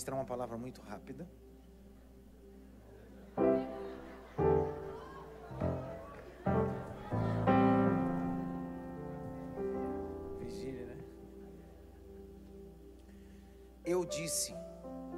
[0.00, 1.28] ministrar uma palavra muito rápida.
[10.38, 11.04] Vigília, né?
[13.84, 14.54] Eu disse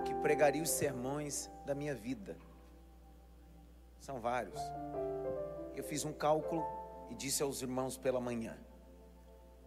[0.04, 2.36] que pregaria os sermões da minha vida.
[4.00, 4.60] São vários.
[5.76, 6.66] Eu fiz um cálculo
[7.08, 8.58] e disse aos irmãos pela manhã: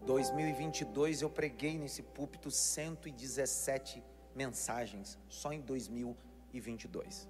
[0.02, 7.28] 2022 eu preguei nesse púlpito 117 mensagens só em 2022.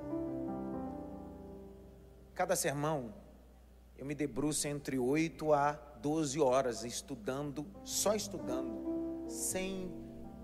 [2.33, 3.13] Cada sermão
[3.97, 9.89] eu me debruço entre 8 a 12 horas estudando, só estudando, sem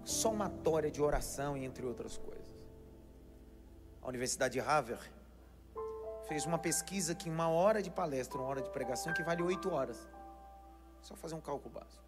[0.04, 2.42] somatória de oração e entre outras coisas.
[4.02, 5.12] A Universidade de Harvard
[6.28, 9.70] fez uma pesquisa que uma hora de palestra, uma hora de pregação equivale a 8
[9.70, 10.08] horas.
[11.02, 12.04] Só fazer um cálculo básico.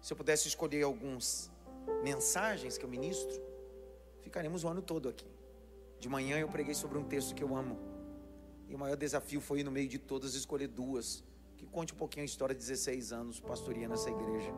[0.00, 1.50] Se eu pudesse escolher algumas
[2.02, 3.40] mensagens que eu ministro,
[4.20, 5.26] ficaremos o ano todo aqui.
[5.98, 7.78] De manhã eu preguei sobre um texto que eu amo.
[8.68, 11.22] E o maior desafio foi, no meio de todas, escolher duas.
[11.56, 14.52] Que conte um pouquinho a história de 16 anos pastoreando essa igreja.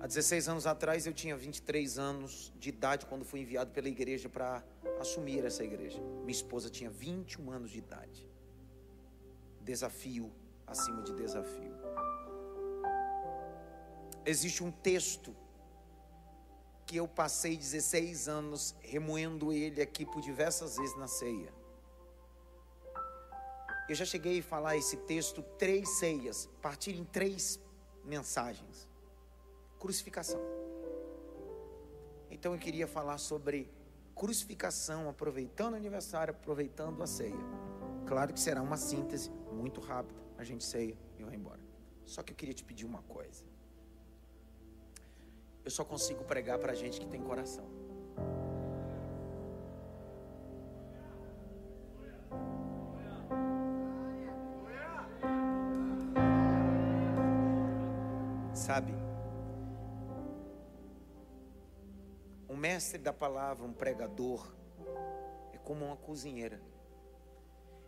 [0.00, 4.28] Há 16 anos atrás eu tinha 23 anos de idade quando fui enviado pela igreja
[4.28, 4.62] para
[5.00, 6.00] assumir essa igreja.
[6.00, 8.28] Minha esposa tinha 21 anos de idade.
[9.62, 10.30] Desafio
[10.66, 11.74] acima de desafio.
[14.24, 15.34] Existe um texto
[16.86, 21.52] que eu passei 16 anos remoendo ele aqui por diversas vezes na ceia.
[23.88, 27.60] Eu já cheguei a falar esse texto três ceias, partir em três
[28.04, 28.88] mensagens.
[29.78, 30.40] Crucificação.
[32.30, 33.70] Então eu queria falar sobre
[34.14, 37.34] crucificação, aproveitando o aniversário, aproveitando a ceia.
[38.06, 41.60] Claro que será uma síntese muito rápida, a gente ceia e vai embora.
[42.04, 43.44] Só que eu queria te pedir uma coisa.
[45.66, 47.64] Eu só consigo pregar para gente que tem coração.
[58.54, 58.94] Sabe?
[62.48, 64.54] Um mestre da palavra, um pregador,
[65.52, 66.60] é como uma cozinheira.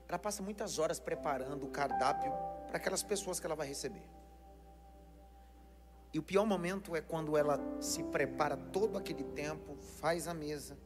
[0.08, 2.32] Ela passa muitas horas preparando o cardápio
[2.66, 4.02] para aquelas pessoas que ela vai receber.
[6.12, 10.78] E o pior momento é quando ela se prepara todo aquele tempo, faz a mesa,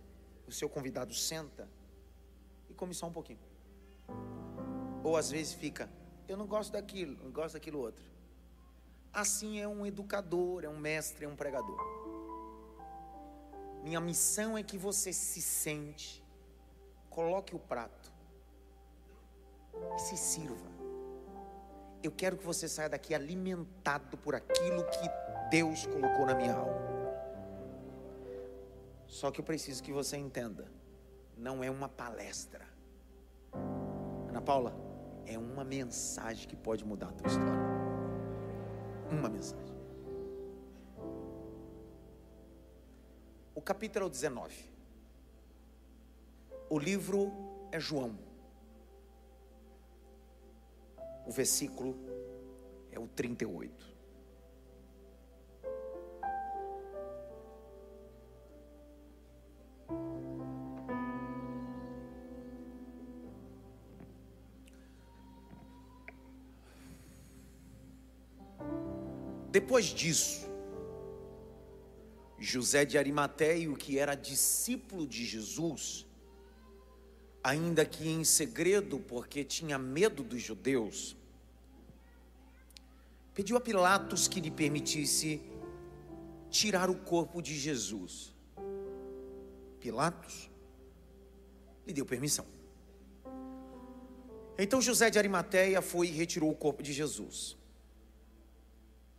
[0.46, 1.68] o seu convidado senta
[2.68, 3.40] e come só um pouquinho.
[5.04, 5.88] Ou às vezes fica,
[6.26, 8.04] eu não gosto daquilo, não gosto daquilo outro.
[9.12, 11.78] Assim é um educador, é um mestre, é um pregador.
[13.82, 16.24] Minha missão é que você se sente,
[17.10, 18.12] coloque o prato
[19.96, 20.71] e se sirva.
[22.02, 25.08] Eu quero que você saia daqui alimentado por aquilo que
[25.50, 26.92] Deus colocou na minha alma.
[29.06, 30.66] Só que eu preciso que você entenda,
[31.36, 32.66] não é uma palestra.
[34.28, 34.74] Ana Paula,
[35.26, 37.52] é uma mensagem que pode mudar a tua história.
[39.10, 39.76] Uma mensagem.
[43.54, 44.72] O capítulo 19.
[46.68, 47.30] O livro
[47.70, 48.31] é João.
[51.26, 51.96] O versículo
[52.90, 53.92] é o 38.
[69.52, 70.50] Depois disso,
[72.38, 76.06] José de Arimateio, que era discípulo de Jesus,
[77.42, 81.16] ainda que em segredo, porque tinha medo dos judeus,
[83.34, 85.40] pediu a Pilatos que lhe permitisse
[86.50, 88.32] tirar o corpo de Jesus.
[89.80, 90.50] Pilatos
[91.86, 92.46] lhe deu permissão.
[94.56, 97.56] Então José de Arimateia foi e retirou o corpo de Jesus.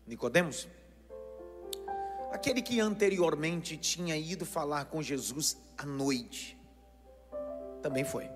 [0.06, 0.68] Nicodemos,
[2.32, 6.58] aquele que anteriormente tinha ido falar com Jesus à noite,
[7.84, 8.28] também foi.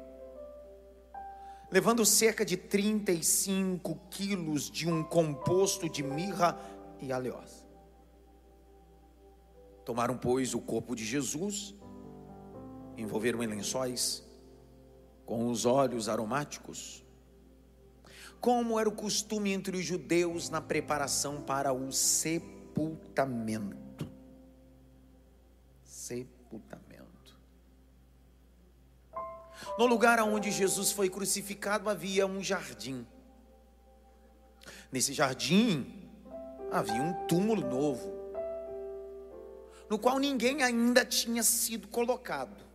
[1.72, 6.56] Levando cerca de 35 quilos de um composto de mirra
[7.02, 7.66] e aleós.
[9.84, 11.74] Tomaram, pois, o corpo de Jesus,
[12.98, 14.24] envolveram em lençóis,
[15.26, 17.06] com os óleos aromáticos,
[18.40, 24.08] como era o costume entre os judeus na preparação para o sepultamento.
[25.84, 26.87] sepultamento.
[29.78, 33.06] No lugar onde Jesus foi crucificado havia um jardim.
[34.92, 36.10] Nesse jardim
[36.72, 38.12] havia um túmulo novo,
[39.90, 42.66] no qual ninguém ainda tinha sido colocado.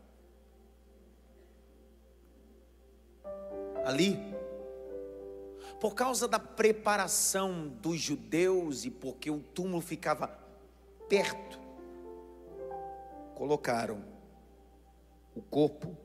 [3.85, 4.17] Ali,
[5.81, 10.29] por causa da preparação dos judeus e porque o túmulo ficava
[11.09, 11.59] perto,
[13.35, 14.05] colocaram
[15.35, 15.97] o corpo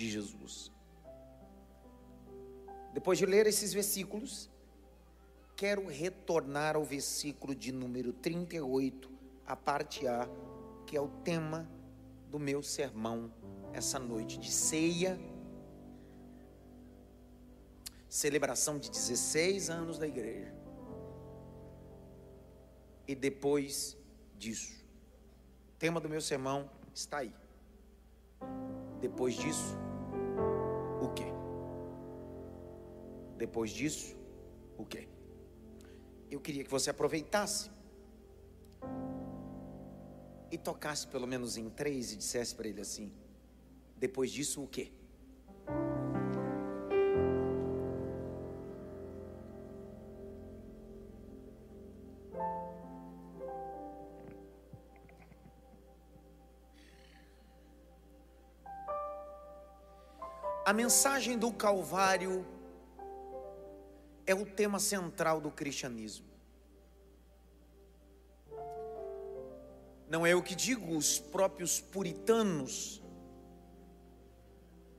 [0.00, 0.72] de Jesus.
[2.94, 4.48] Depois de ler esses versículos,
[5.54, 9.10] quero retornar ao versículo de número 38,
[9.46, 10.26] a parte A,
[10.86, 11.70] que é o tema
[12.30, 13.30] do meu sermão
[13.74, 15.20] essa noite de ceia
[18.08, 20.52] celebração de 16 anos da igreja.
[23.06, 23.96] E depois
[24.36, 24.72] disso,
[25.68, 27.32] o tema do meu sermão está aí.
[29.00, 29.78] Depois disso,
[31.00, 31.26] o quê?
[33.36, 34.16] Depois disso,
[34.76, 35.08] o quê?
[36.30, 37.70] Eu queria que você aproveitasse
[40.50, 43.12] e tocasse pelo menos em três e dissesse para ele assim:
[43.96, 44.92] depois disso, o quê?
[60.70, 62.46] A mensagem do Calvário
[64.24, 66.28] é o tema central do cristianismo.
[70.08, 73.02] Não é o que digo, os próprios puritanos,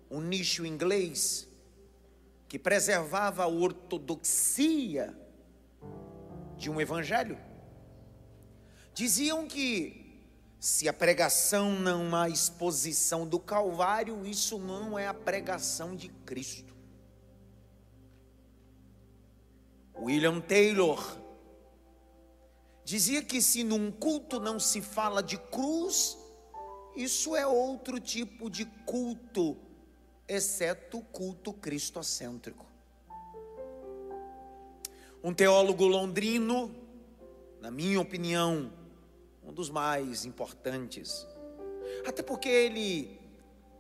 [0.10, 1.48] o nicho inglês,
[2.50, 5.18] que preservava a ortodoxia
[6.58, 7.40] de um evangelho,
[8.94, 10.01] diziam que
[10.62, 16.76] se a pregação não há exposição do Calvário, isso não é a pregação de Cristo.
[19.98, 21.18] William Taylor
[22.86, 26.16] dizia que se num culto não se fala de cruz,
[26.96, 29.58] isso é outro tipo de culto,
[30.28, 32.68] exceto o culto cristocêntrico.
[35.24, 36.72] Um teólogo londrino,
[37.60, 38.72] na minha opinião,
[39.52, 41.28] um dos mais importantes,
[42.08, 43.20] até porque ele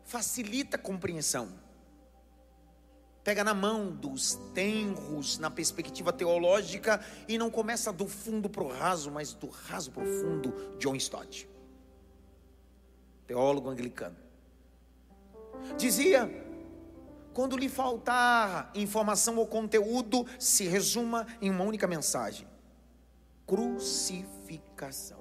[0.03, 1.47] facilita a compreensão.
[3.23, 8.67] Pega na mão dos tenros na perspectiva teológica e não começa do fundo para o
[8.67, 11.47] raso, mas do raso para o fundo, John Stott,
[13.25, 14.17] teólogo anglicano.
[15.77, 16.29] Dizia:
[17.33, 22.47] quando lhe faltar informação ou conteúdo, se resuma em uma única mensagem:
[23.45, 25.20] crucificação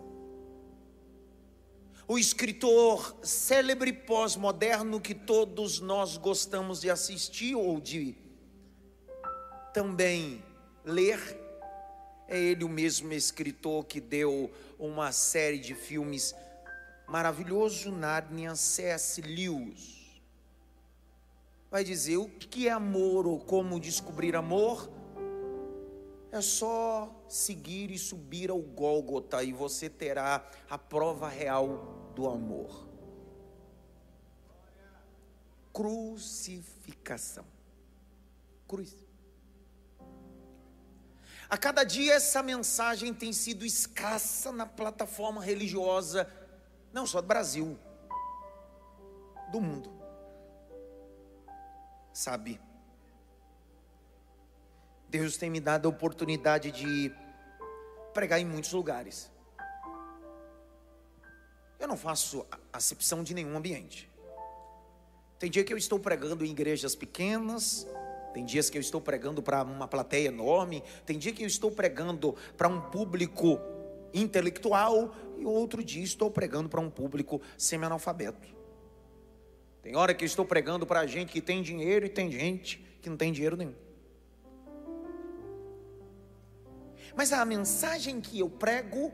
[2.10, 8.16] o escritor célebre pós-moderno que todos nós gostamos de assistir ou de
[9.72, 10.42] também
[10.84, 11.20] ler.
[12.26, 16.34] É ele o mesmo escritor que deu uma série de filmes
[17.06, 19.20] maravilhoso, Narnia, C.S.
[19.20, 20.20] Lewis.
[21.70, 24.90] Vai dizer o que é amor ou como descobrir amor?
[26.32, 32.86] É só seguir e subir ao Gólgota e você terá a prova real do amor.
[35.72, 37.46] Crucificação.
[38.68, 38.94] Cruz.
[41.48, 46.30] A cada dia essa mensagem tem sido escassa na plataforma religiosa,
[46.92, 47.78] não só do Brasil,
[49.50, 49.90] do mundo.
[52.12, 52.60] Sabe,
[55.08, 57.10] Deus tem me dado a oportunidade de
[58.12, 59.30] pregar em muitos lugares.
[61.80, 64.10] Eu não faço acepção de nenhum ambiente.
[65.38, 67.88] Tem dia que eu estou pregando em igrejas pequenas,
[68.34, 71.70] tem dias que eu estou pregando para uma plateia enorme, tem dia que eu estou
[71.70, 73.58] pregando para um público
[74.12, 78.48] intelectual e outro dia estou pregando para um público semi-analfabeto.
[79.82, 83.08] Tem hora que eu estou pregando para gente que tem dinheiro e tem gente que
[83.08, 83.74] não tem dinheiro nenhum.
[87.16, 89.12] Mas a mensagem que eu prego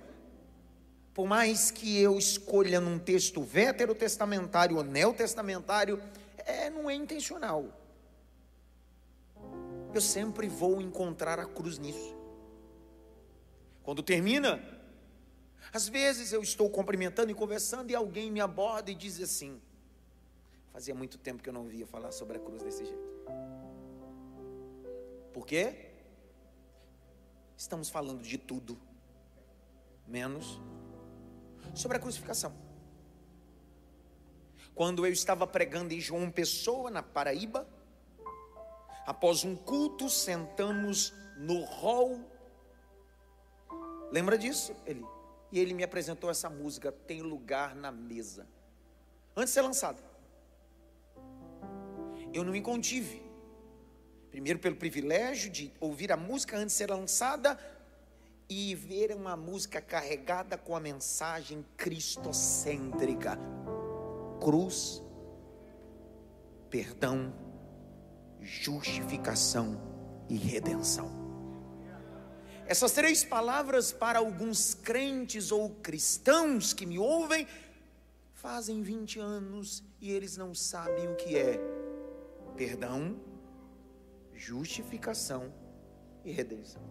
[1.17, 5.99] por mais que eu escolha num texto veterotestamentário ou neotestamentário,
[6.37, 7.73] é, não é intencional.
[9.95, 12.15] Eu sempre vou encontrar a cruz nisso.
[13.83, 14.63] Quando termina,
[15.73, 19.59] às vezes eu estou cumprimentando e conversando e alguém me aborda e diz assim:
[20.71, 23.09] Fazia muito tempo que eu não via falar sobre a cruz desse jeito.
[25.33, 25.93] Por quê?
[27.57, 28.79] Estamos falando de tudo,
[30.07, 30.61] menos
[31.75, 32.53] sobre a crucificação.
[34.75, 37.67] quando eu estava pregando em João Pessoa, na Paraíba.
[39.07, 42.21] Após um culto, sentamos no hall.
[44.13, 44.77] Lembra disso?
[44.85, 45.03] Ele.
[45.51, 48.47] E ele me apresentou essa música, Tem Lugar na Mesa.
[49.35, 50.03] Antes de ser lançada.
[52.35, 53.23] Eu não me contive.
[54.31, 57.59] Primeiro, pelo privilégio de ouvir a música antes de ser lançada
[58.49, 63.39] e ver uma música carregada com a mensagem cristocêntrica:
[64.41, 65.03] cruz,
[66.71, 67.33] perdão,
[68.41, 69.81] justificação
[70.29, 71.27] e redenção.
[72.67, 77.47] Essas três palavras, para alguns crentes ou cristãos que me ouvem,
[78.35, 81.61] fazem 20 anos e eles não sabem o que é
[82.57, 83.21] perdão,
[84.35, 85.53] justificação
[86.25, 86.83] e redenção.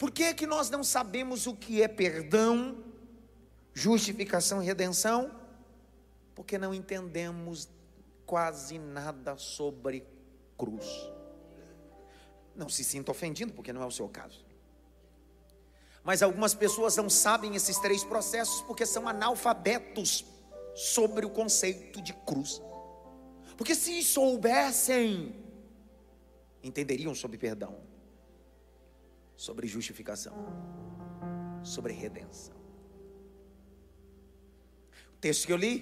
[0.00, 2.82] Por que, é que nós não sabemos o que é perdão,
[3.74, 5.30] justificação e redenção?
[6.34, 7.68] Porque não entendemos
[8.24, 10.06] quase nada sobre
[10.56, 10.86] cruz.
[12.56, 14.42] Não se sinta ofendido, porque não é o seu caso.
[16.02, 20.24] Mas algumas pessoas não sabem esses três processos porque são analfabetos
[20.74, 22.62] sobre o conceito de cruz.
[23.54, 25.44] Porque se soubessem,
[26.62, 27.89] entenderiam sobre perdão,
[29.40, 30.34] sobre justificação,
[31.62, 32.54] sobre redenção.
[35.14, 35.74] O texto que eu li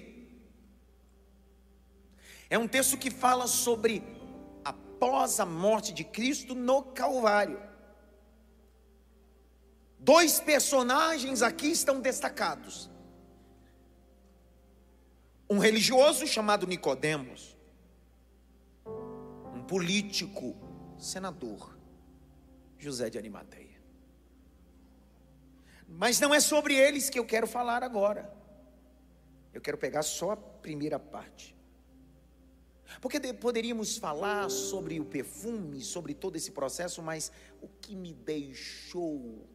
[2.49, 4.01] é um texto que fala sobre
[4.63, 7.61] após a morte de Cristo no Calvário.
[9.99, 12.89] Dois personagens aqui estão destacados.
[15.49, 17.57] Um religioso chamado Nicodemos,
[19.53, 20.55] um político,
[20.97, 21.77] senador,
[22.79, 23.77] José de Arimateia.
[25.87, 28.33] Mas não é sobre eles que eu quero falar agora.
[29.53, 31.55] Eu quero pegar só a primeira parte.
[33.01, 37.31] Porque poderíamos falar sobre o perfume, sobre todo esse processo, mas
[37.61, 39.47] o que me deixou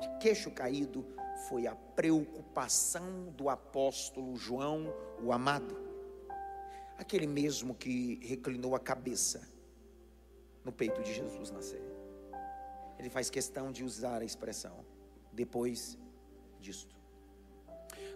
[0.00, 1.04] de queixo caído
[1.48, 4.92] foi a preocupação do apóstolo João,
[5.22, 5.76] o amado,
[6.96, 9.48] aquele mesmo que reclinou a cabeça
[10.64, 12.01] no peito de Jesus na ceia.
[13.02, 14.86] Ele faz questão de usar a expressão
[15.32, 15.98] depois
[16.60, 16.94] disto.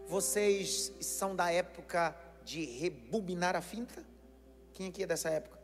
[0.07, 4.07] Vocês são da época de rebobinar a finta?
[4.73, 5.59] Quem aqui é dessa época?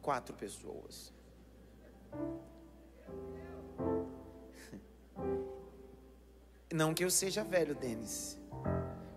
[0.00, 1.12] Quatro pessoas.
[6.72, 8.38] Não que eu seja velho, Denis.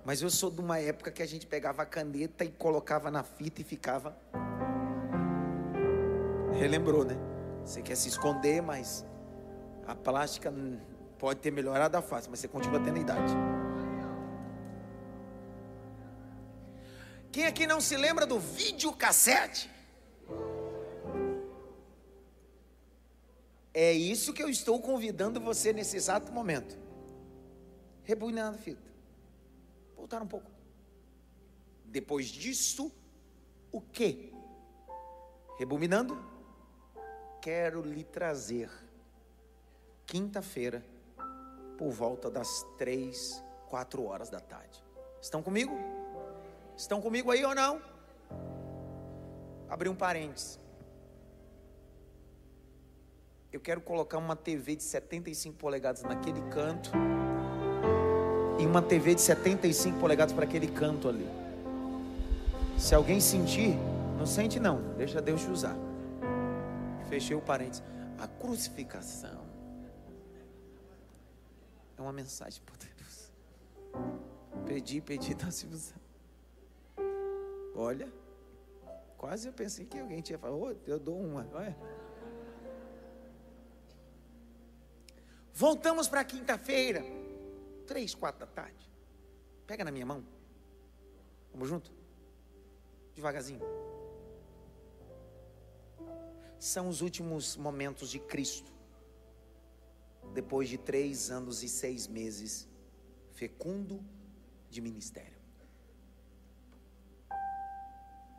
[0.04, 3.24] Mas eu sou de uma época que a gente pegava a caneta e colocava na
[3.24, 4.18] fita e ficava.
[6.60, 7.37] Relembrou, né?
[7.68, 9.06] Você quer se esconder, mas
[9.86, 10.54] a plástica
[11.20, 13.34] pode ter melhorado a face, mas você continua tendo idade.
[17.30, 19.70] Quem aqui não se lembra do videocassete?
[23.74, 26.80] É isso que eu estou convidando você nesse exato momento.
[28.04, 28.90] Rebobinando a fita.
[29.94, 30.50] Voltar um pouco.
[31.84, 32.90] Depois disso,
[33.74, 34.34] o que?
[35.60, 36.37] Rebobinando,
[37.48, 38.70] quero lhe trazer
[40.06, 40.84] quinta-feira,
[41.78, 44.84] por volta das três, quatro horas da tarde.
[45.22, 45.74] Estão comigo?
[46.76, 47.82] Estão comigo aí ou não?
[49.70, 50.60] Abri um parênteses.
[53.50, 56.92] Eu quero colocar uma TV de 75 polegadas naquele canto
[58.60, 61.30] e uma TV de 75 polegadas para aquele canto ali.
[62.78, 63.74] Se alguém sentir,
[64.18, 65.87] não sente não, deixa Deus te usar.
[67.08, 67.84] Fechei o parênteses.
[68.20, 69.48] A crucificação
[71.98, 73.32] é uma mensagem poderosa.
[74.66, 76.02] Pedi, pedi, está se usando.
[77.76, 78.12] Olha,
[79.18, 81.48] quase eu pensei que alguém tinha falado, oh, eu dou uma.
[81.54, 81.78] Olha.
[85.54, 87.04] Voltamos para quinta-feira,
[87.86, 88.92] três, quatro da tarde.
[89.66, 90.24] Pega na minha mão.
[91.52, 91.92] Vamos junto?
[93.16, 93.62] Devagarzinho.
[96.60, 98.72] São os últimos momentos de Cristo.
[100.34, 102.68] Depois de três anos e seis meses,
[103.32, 104.04] fecundo
[104.70, 105.38] de ministério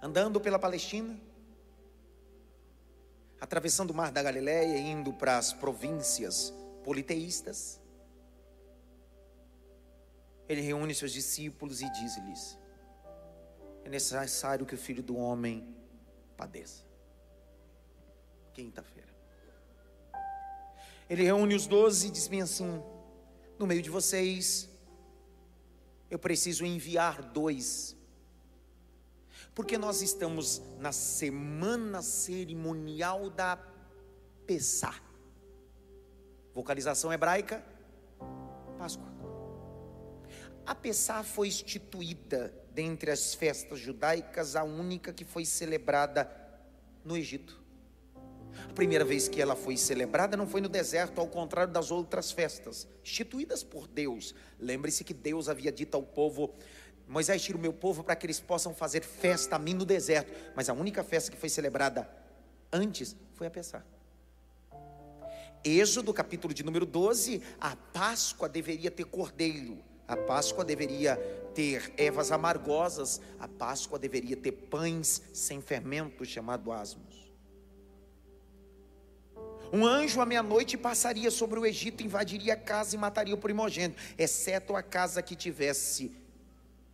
[0.01, 1.19] andando pela Palestina,
[3.41, 6.53] atravessando o mar da Galiléia e indo para as províncias
[6.85, 7.81] politeístas.
[10.49, 12.59] Ele reúne seus discípulos e diz-lhes:
[13.85, 15.77] É necessário que o filho do homem
[16.37, 16.88] padeça.
[18.59, 19.15] Quinta-feira.
[21.09, 22.83] Ele reúne os doze e diz-me assim:
[23.57, 24.69] No meio de vocês
[26.11, 27.97] eu preciso enviar dois.
[29.55, 33.57] Porque nós estamos na semana cerimonial da
[34.45, 35.00] Pessá.
[36.53, 37.65] Vocalização hebraica,
[38.77, 39.07] Páscoa.
[40.67, 46.29] A Pessá foi instituída dentre as festas judaicas, a única que foi celebrada
[47.05, 47.58] no Egito.
[48.69, 52.31] A primeira vez que ela foi celebrada não foi no deserto, ao contrário das outras
[52.31, 54.35] festas, instituídas por Deus.
[54.59, 56.55] Lembre-se que Deus havia dito ao povo:
[57.07, 60.33] Moisés, tira o meu povo para que eles possam fazer festa a mim no deserto.
[60.55, 62.09] Mas a única festa que foi celebrada
[62.73, 63.83] antes foi a Pessá.
[65.64, 71.17] Êxodo, capítulo de número 12, a Páscoa deveria ter cordeiro, a Páscoa deveria
[71.55, 77.08] ter ervas amargosas, a Páscoa deveria ter pães sem fermento, chamado asmos.
[79.73, 84.01] Um anjo à meia-noite passaria sobre o Egito, invadiria a casa e mataria o primogênito,
[84.17, 86.17] exceto a casa que tivesse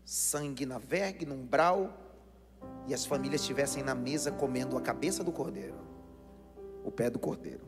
[0.04, 2.00] sangue na verga, no umbral,
[2.86, 5.78] e as famílias estivessem na mesa comendo a cabeça do cordeiro,
[6.84, 7.64] o pé do cordeiro,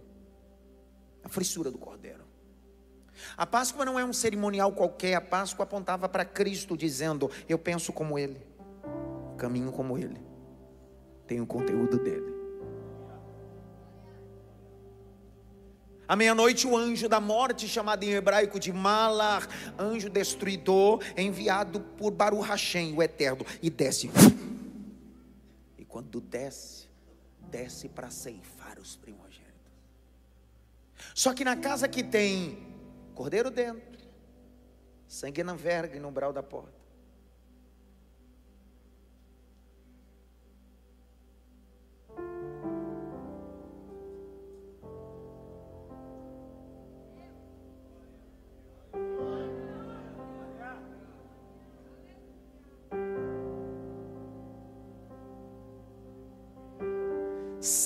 [1.22, 2.24] a frissura do cordeiro.
[3.36, 7.92] A Páscoa não é um cerimonial qualquer, a Páscoa apontava para Cristo, dizendo: Eu penso
[7.92, 8.44] como Ele,
[9.38, 10.20] caminho como Ele,
[11.26, 12.35] tenho o conteúdo dele.
[16.08, 19.48] À meia-noite, o anjo da morte, chamado em hebraico de Malar,
[19.78, 24.10] anjo destruidor, enviado por Baruch Hashem, o Eterno, e desce.
[25.76, 26.88] E quando desce,
[27.50, 29.46] desce para ceifar os primogênitos.
[31.14, 32.58] Só que na casa que tem
[33.14, 33.98] cordeiro dentro,
[35.08, 36.75] sangue na verga e no umbral da porta,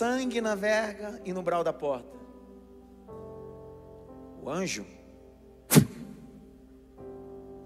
[0.01, 2.17] sangue na verga e no brau da porta.
[4.43, 4.87] O anjo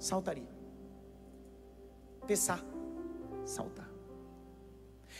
[0.01, 0.49] saltaria.
[2.27, 2.61] Pensar,
[3.45, 3.89] saltar.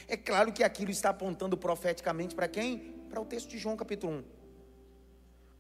[0.09, 2.93] É claro que aquilo está apontando profeticamente para quem?
[3.09, 4.25] Para o texto de João capítulo 1.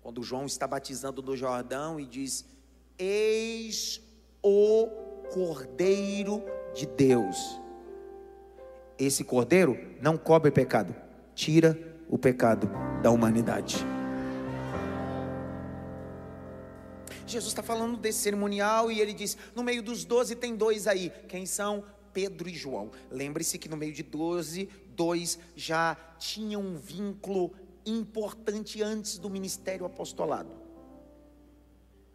[0.02, 2.44] Quando João está batizando no Jordão e diz:
[2.98, 4.02] Eis
[4.42, 4.88] o
[5.32, 6.42] Cordeiro
[6.74, 7.60] de Deus.
[8.98, 11.03] Esse cordeiro não cobre pecado
[11.34, 12.70] tira o pecado
[13.02, 13.76] da humanidade.
[17.26, 21.10] Jesus está falando desse cerimonial e ele diz: no meio dos doze tem dois aí.
[21.28, 21.84] Quem são?
[22.12, 22.90] Pedro e João.
[23.10, 27.52] Lembre-se que no meio de doze, dois já tinham um vínculo
[27.84, 30.64] importante antes do ministério apostolado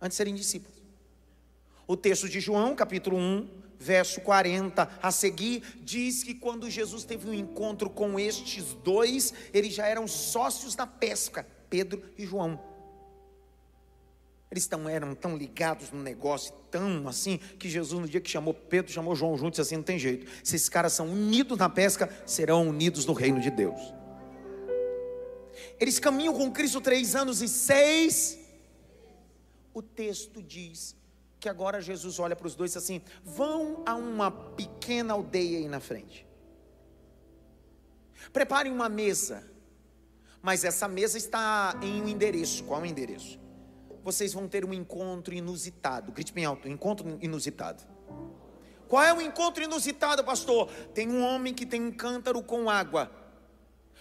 [0.02, 0.78] antes de serem discípulos.
[1.88, 7.30] O texto de João, capítulo 1, verso 40 a seguir, diz que quando Jesus teve
[7.30, 12.60] um encontro com estes dois, eles já eram sócios da pesca, Pedro e João.
[14.52, 18.54] Eles tão, eram tão ligados no negócio, tão assim, que Jesus, no dia que chamou
[18.54, 20.30] Pedro, chamou João juntos, assim: não tem jeito.
[20.44, 23.80] Se esses caras são unidos na pesca, serão unidos no reino de Deus.
[25.80, 28.40] Eles caminham com Cristo três anos e seis.
[29.72, 30.99] O texto diz
[31.40, 35.60] que agora Jesus olha para os dois e diz assim: vão a uma pequena aldeia
[35.60, 36.28] aí na frente.
[38.34, 39.48] Preparem uma mesa.
[40.42, 42.64] Mas essa mesa está em um endereço.
[42.64, 43.40] Qual é o endereço?
[44.04, 46.12] Vocês vão ter um encontro inusitado.
[46.12, 47.84] Grite bem alto: encontro inusitado.
[48.88, 50.68] Qual é o encontro inusitado, pastor?
[50.94, 53.12] Tem um homem que tem um cântaro com água.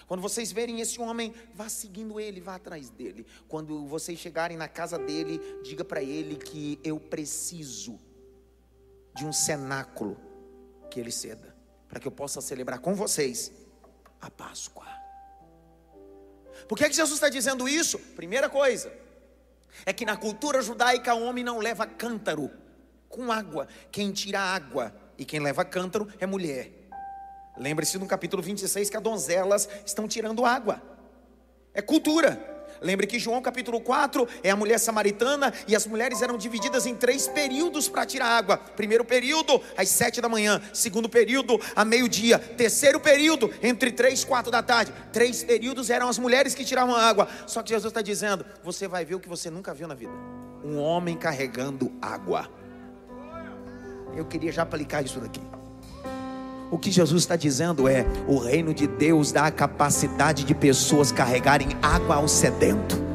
[0.08, 3.26] Quando vocês verem esse homem, vá seguindo ele, vá atrás dele.
[3.46, 8.00] Quando vocês chegarem na casa dele, diga para ele que eu preciso
[9.14, 10.16] de um cenáculo
[10.90, 11.54] que ele ceda,
[11.86, 13.52] para que eu possa celebrar com vocês
[14.18, 14.86] a Páscoa.
[16.66, 17.98] Por que, é que Jesus está dizendo isso?
[17.98, 18.90] Primeira coisa,
[19.84, 22.50] é que na cultura judaica o homem não leva cântaro
[23.10, 23.68] com água.
[23.92, 26.77] Quem tira água e quem leva cântaro é mulher.
[27.58, 30.80] Lembre-se no capítulo 26 que as donzelas estão tirando água.
[31.74, 32.56] É cultura.
[32.80, 36.94] Lembre que João capítulo 4 é a mulher samaritana e as mulheres eram divididas em
[36.94, 38.56] três períodos para tirar água.
[38.56, 40.62] Primeiro período, às sete da manhã.
[40.72, 42.38] Segundo período, a meio-dia.
[42.38, 44.92] Terceiro período, entre três e quatro da tarde.
[45.12, 47.28] Três períodos eram as mulheres que tiravam água.
[47.46, 50.12] Só que Jesus está dizendo: você vai ver o que você nunca viu na vida:
[50.64, 52.48] um homem carregando água.
[54.16, 55.57] Eu queria já aplicar isso daqui.
[56.70, 61.10] O que Jesus está dizendo é: o reino de Deus dá a capacidade de pessoas
[61.10, 63.08] carregarem água ao sedento.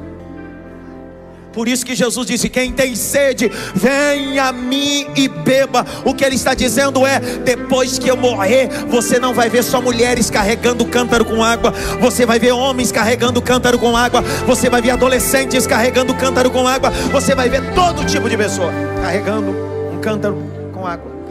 [1.54, 5.86] Por isso que Jesus disse: Quem tem sede, venha a mim e beba.
[6.04, 9.80] O que ele está dizendo é: depois que eu morrer, você não vai ver só
[9.80, 14.82] mulheres carregando cântaro com água, você vai ver homens carregando cântaro com água, você vai
[14.82, 19.52] ver adolescentes carregando cântaro com água, você vai ver todo tipo de pessoa carregando
[19.94, 20.36] um cântaro
[20.74, 21.23] com água.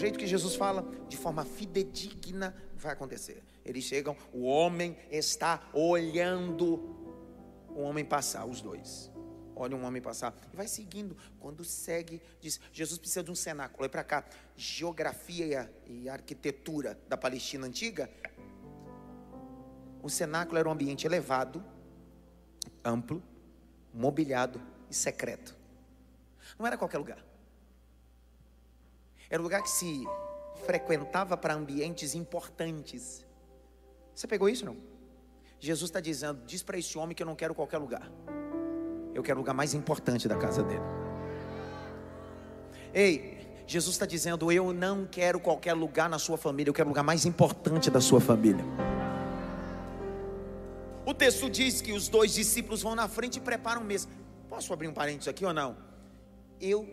[0.00, 3.42] Jeito que Jesus fala, de forma fidedigna, vai acontecer.
[3.64, 6.98] Eles chegam, o homem está olhando
[7.68, 9.10] o homem passar, os dois.
[9.54, 11.16] Olha um homem passar e vai seguindo.
[11.38, 13.82] Quando segue, diz: Jesus precisa de um cenáculo.
[13.82, 14.24] Olha para cá.
[14.56, 18.10] Geografia e arquitetura da Palestina antiga.
[20.02, 21.62] O cenáculo era um ambiente elevado,
[22.82, 23.22] amplo,
[23.92, 25.54] mobiliado e secreto.
[26.58, 27.29] Não era qualquer lugar.
[29.30, 30.04] Era um lugar que se
[30.66, 33.24] frequentava para ambientes importantes.
[34.12, 34.76] Você pegou isso não?
[35.60, 38.10] Jesus está dizendo: diz para esse homem que eu não quero qualquer lugar.
[39.14, 40.82] Eu quero o lugar mais importante da casa dele.
[42.92, 43.38] Ei,
[43.68, 47.04] Jesus está dizendo: eu não quero qualquer lugar na sua família, eu quero o lugar
[47.04, 48.64] mais importante da sua família.
[51.06, 54.08] O texto diz que os dois discípulos vão na frente e preparam mesa.
[54.48, 55.76] Posso abrir um parênteses aqui ou não?
[56.60, 56.86] Eu,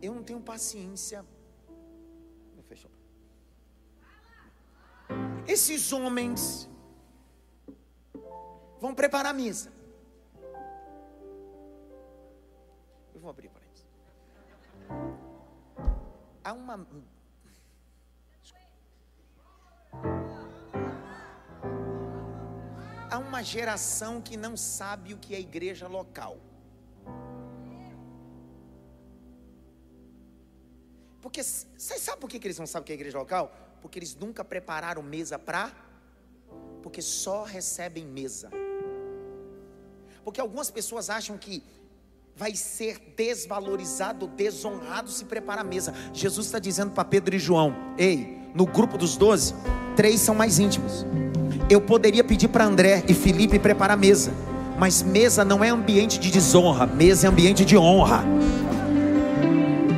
[0.00, 1.24] eu não tenho paciência
[5.48, 6.68] Esses homens
[8.80, 9.72] vão preparar a mesa.
[13.14, 13.86] Eu vou abrir para eles.
[16.42, 16.86] Há uma.
[23.08, 26.38] Há uma geração que não sabe o que é igreja local.
[31.22, 33.65] Porque, vocês sabem por que eles não sabem o que é igreja local?
[33.80, 35.72] Porque eles nunca prepararam mesa para.
[36.82, 38.50] Porque só recebem mesa.
[40.24, 41.62] Porque algumas pessoas acham que
[42.36, 45.94] vai ser desvalorizado, desonrado se preparar a mesa.
[46.12, 49.54] Jesus está dizendo para Pedro e João: Ei, no grupo dos doze,
[49.96, 51.06] três são mais íntimos.
[51.70, 54.32] Eu poderia pedir para André e Felipe preparar a mesa,
[54.78, 58.24] mas mesa não é ambiente de desonra, mesa é ambiente de honra.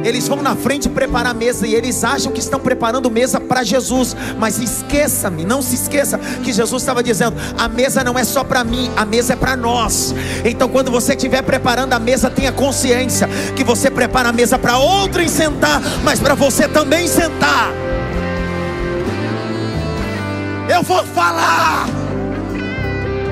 [0.08, 3.62] Eles vão na frente preparar a mesa e eles acham que estão preparando mesa para
[3.62, 4.16] Jesus.
[4.38, 8.64] Mas esqueça-me, não se esqueça que Jesus estava dizendo: a mesa não é só para
[8.64, 10.14] mim, a mesa é para nós.
[10.44, 14.78] Então, quando você estiver preparando a mesa, tenha consciência que você prepara a mesa para
[14.78, 17.70] outro sentar, mas para você também sentar.
[20.68, 21.97] Eu vou falar.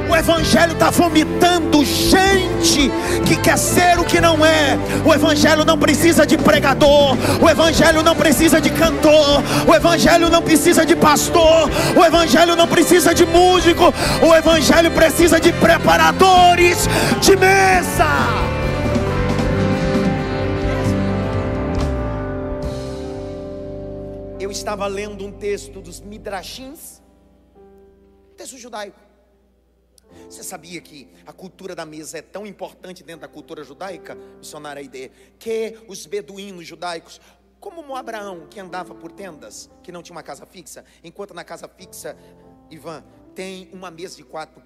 [0.09, 2.91] O Evangelho está vomitando gente
[3.27, 4.79] que quer ser o que não é.
[5.05, 7.17] O Evangelho não precisa de pregador.
[7.43, 9.43] O Evangelho não precisa de cantor.
[9.67, 11.69] O Evangelho não precisa de pastor.
[11.97, 13.93] O Evangelho não precisa de músico.
[14.23, 16.87] O Evangelho precisa de preparadores
[17.21, 18.07] de mesa.
[24.39, 27.03] Eu estava lendo um texto dos Midrashins,
[28.37, 29.06] texto judaico.
[30.29, 34.15] Você sabia que a cultura da mesa é tão importante dentro da cultura judaica?
[34.15, 37.21] Missionária ideia que os beduínos judaicos,
[37.61, 41.45] como o Abraão que andava por tendas, que não tinha uma casa fixa, enquanto na
[41.45, 42.17] casa fixa,
[42.71, 44.63] Ivan, tem uma mesa de quatro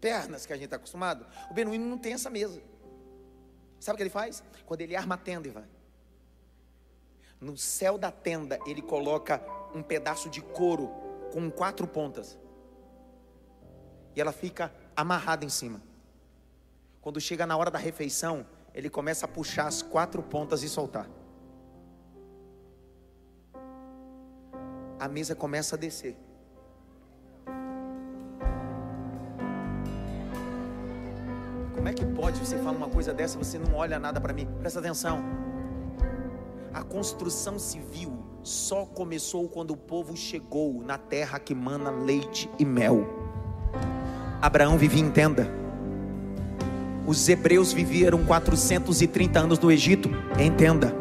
[0.00, 2.62] pernas que a gente está acostumado, o beduíno não tem essa mesa.
[3.80, 4.42] Sabe o que ele faz?
[4.66, 5.64] Quando ele arma a tenda, Ivan,
[7.40, 9.42] no céu da tenda ele coloca
[9.74, 10.90] um pedaço de couro
[11.32, 12.38] com quatro pontas
[14.18, 15.80] e ela fica amarrada em cima.
[17.00, 21.08] Quando chega na hora da refeição, ele começa a puxar as quatro pontas e soltar.
[24.98, 26.16] A mesa começa a descer.
[31.76, 34.48] Como é que pode você falar uma coisa dessa você não olha nada para mim?
[34.58, 35.22] Presta atenção.
[36.74, 42.64] A construção civil só começou quando o povo chegou na terra que mana leite e
[42.64, 43.17] mel.
[44.40, 45.50] Abraão vivia em tenda.
[47.06, 50.94] Os hebreus viveram 430 anos no Egito em tenda.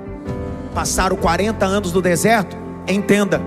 [0.74, 3.42] Passaram 40 anos no deserto em tenda.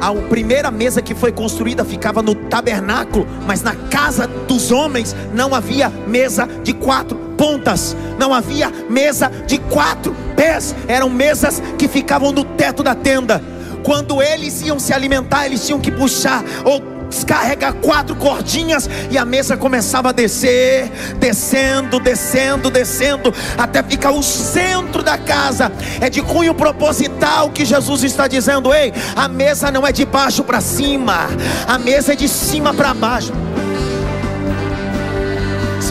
[0.00, 5.54] A primeira mesa que foi construída ficava no tabernáculo, mas na casa dos homens não
[5.54, 12.32] havia mesa de quatro pontas, não havia mesa de quatro pés, eram mesas que ficavam
[12.32, 13.40] no teto da tenda.
[13.84, 16.80] Quando eles iam se alimentar, eles tinham que puxar ou
[17.12, 24.22] descarrega quatro cordinhas e a mesa começava a descer, descendo, descendo, descendo, até ficar o
[24.22, 25.70] centro da casa.
[26.00, 30.42] É de cunho proposital que Jesus está dizendo: ei, a mesa não é de baixo
[30.42, 31.28] para cima,
[31.68, 33.32] a mesa é de cima para baixo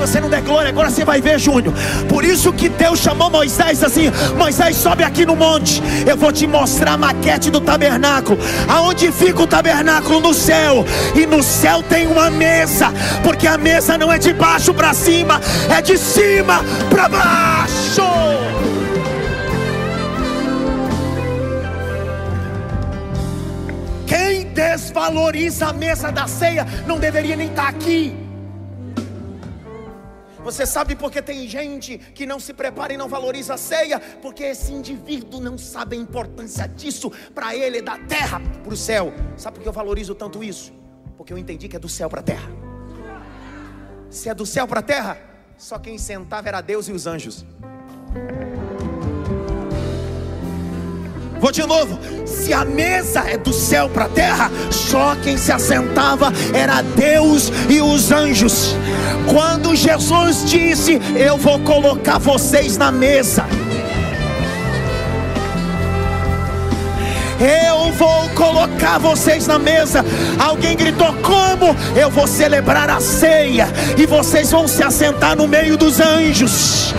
[0.02, 1.74] você não der glória, agora você vai ver, Júnior.
[2.10, 5.82] Por isso que Deus chamou Moisés assim: Moisés, sobe aqui no monte.
[6.08, 8.40] Eu vou te mostrar a maquete do tabernáculo.
[8.68, 10.20] Aonde fica o tabernáculo?
[10.20, 10.84] No céu.
[11.16, 12.92] E no céu tem uma mesa,
[13.24, 18.02] porque a mesa não é de baixo para cima, é de cima para baixo.
[24.08, 28.31] Quem desvaloriza a mesa da ceia não deveria nem estar aqui.
[30.44, 34.00] Você sabe por que tem gente que não se prepara e não valoriza a ceia?
[34.00, 37.12] Porque esse indivíduo não sabe a importância disso.
[37.34, 39.14] Para ele é da terra para o céu.
[39.38, 40.74] Sabe por que eu valorizo tanto isso?
[41.16, 42.50] Porque eu entendi que é do céu para a terra.
[44.10, 45.18] Se é do céu para a terra,
[45.58, 47.46] só quem sentava era Deus e os anjos.
[51.42, 52.00] Vou de novo.
[52.24, 57.52] Se a mesa é do céu para a terra, só quem se assentava era Deus
[57.68, 58.76] e os anjos.
[59.28, 63.44] Quando Jesus disse: Eu vou colocar vocês na mesa.
[67.40, 70.06] Eu vou colocar vocês na mesa.
[70.38, 71.76] Alguém gritou: Como?
[71.96, 73.68] Eu vou celebrar a ceia.
[73.98, 76.94] E vocês vão se assentar no meio dos anjos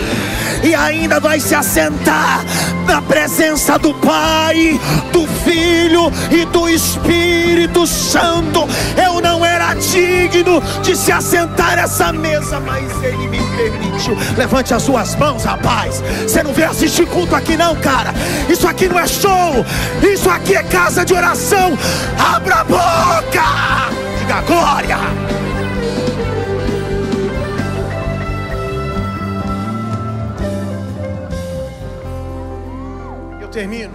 [0.62, 2.44] e ainda vai se assentar
[2.87, 4.81] na presença do Pai,
[5.12, 8.68] do Filho e do Espírito Santo.
[8.96, 14.16] Eu não era digno de se assentar essa mesa, mas Ele me permitiu.
[14.37, 16.03] Levante as suas mãos, rapaz.
[16.22, 18.14] Você não veio assistir culto aqui, não, cara.
[18.48, 19.64] Isso aqui não é show,
[20.03, 21.77] isso aqui é casa de oração.
[22.18, 23.44] Abra a boca,
[24.18, 25.41] diga glória.
[33.52, 33.94] Termino.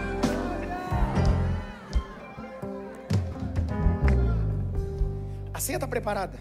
[5.52, 6.38] A ceia está preparada.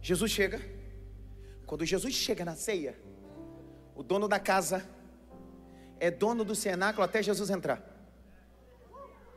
[0.00, 0.60] Jesus chega.
[1.66, 2.96] Quando Jesus chega na ceia,
[3.94, 4.84] o dono da casa
[6.00, 7.82] é dono do cenáculo até Jesus entrar.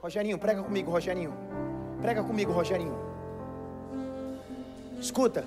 [0.02, 1.34] Rogerinho, prega comigo, Rogerinho.
[2.02, 2.96] Prega comigo, Rogerinho.
[5.00, 5.46] Escuta,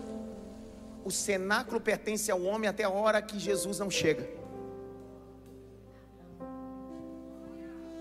[1.05, 4.39] o cenáculo pertence ao homem até a hora que Jesus não chega.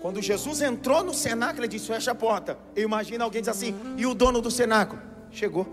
[0.00, 2.56] Quando Jesus entrou no cenáculo, ele disse: Fecha a porta.
[2.74, 5.00] Eu imagino alguém diz assim: E o dono do cenáculo?
[5.30, 5.66] Chegou.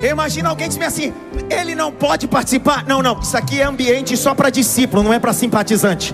[0.00, 1.14] Eu imagino alguém dizer assim:
[1.48, 2.84] Ele não pode participar.
[2.86, 3.20] Não, não.
[3.20, 6.12] Isso aqui é ambiente só para discípulo, não é para simpatizante.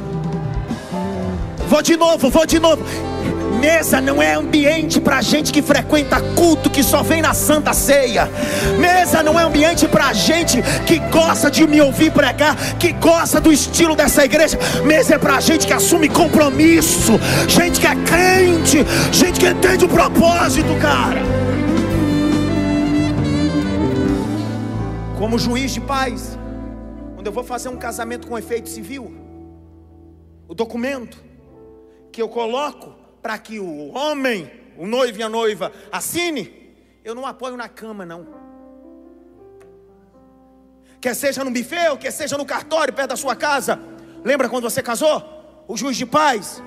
[1.66, 2.84] Vou de novo, vou de novo.
[3.64, 8.28] Mesa não é ambiente para gente que frequenta culto, que só vem na Santa Ceia.
[8.78, 13.50] Mesa não é ambiente para gente que gosta de me ouvir pregar, que gosta do
[13.50, 14.58] estilo dessa igreja.
[14.84, 17.12] Mesa é para gente que assume compromisso,
[17.48, 21.22] gente que é crente, gente que entende o propósito, cara.
[25.18, 26.38] Como juiz de paz,
[27.14, 29.10] quando eu vou fazer um casamento com efeito civil,
[30.46, 31.16] o documento
[32.12, 37.24] que eu coloco para que o homem, o noivo e a noiva assine, eu não
[37.24, 38.26] apoio na cama, não.
[41.00, 43.80] Quer seja no buffet, quer seja no cartório, perto da sua casa.
[44.22, 45.64] Lembra quando você casou?
[45.66, 46.62] O juiz de paz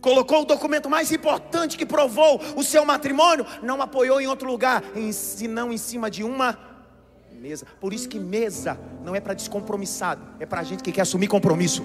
[0.00, 4.82] colocou o documento mais importante que provou o seu matrimônio, não apoiou em outro lugar,
[5.12, 6.58] senão em cima de uma
[7.30, 7.64] mesa.
[7.80, 11.84] Por isso que mesa não é para descompromissado, é para gente que quer assumir compromisso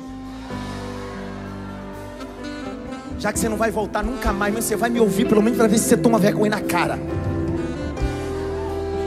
[3.21, 5.55] já que você não vai voltar nunca mais, mas você vai me ouvir pelo menos
[5.55, 6.97] para ver se você toma vergonha na cara.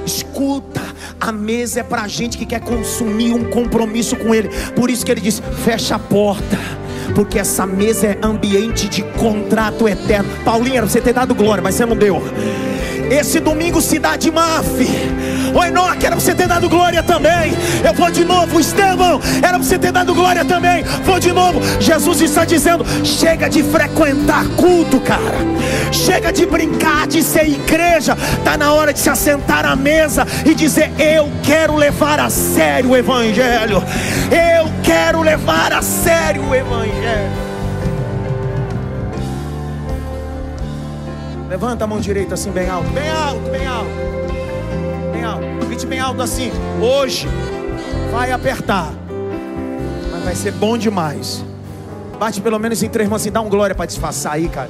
[0.06, 0.80] Escuta,
[1.20, 4.48] a mesa é para gente que quer consumir um compromisso com Ele.
[4.76, 6.56] Por isso que Ele diz: fecha a porta,
[7.14, 10.28] porque essa mesa é ambiente de contrato eterno.
[10.44, 12.22] Paulinho, era você ter dado glória, mas você não deu.
[13.10, 14.64] Esse domingo, Cidade Maf.
[15.54, 17.52] O Enoque, era você ter dado glória também.
[17.84, 18.58] Eu vou de novo.
[18.58, 20.82] Estevão, era você ter dado glória também.
[21.04, 21.60] Vou de novo.
[21.80, 25.36] Jesus está dizendo: chega de frequentar culto, cara.
[25.92, 28.16] Chega de brincar, de ser igreja.
[28.38, 32.90] Está na hora de se assentar à mesa e dizer: Eu quero levar a sério
[32.90, 33.82] o Evangelho.
[34.30, 36.93] Eu quero levar a sério o Evangelho.
[41.48, 43.90] Levanta a mão direita assim bem alto, bem alto, bem alto.
[45.12, 45.66] Bem alto.
[45.66, 46.50] Grite bem alto assim.
[46.82, 47.28] Hoje
[48.10, 48.92] vai apertar.
[50.10, 51.44] Mas vai ser bom demais.
[52.18, 54.68] Bate pelo menos em três mãos assim, dá um glória para disfarçar aí, cara.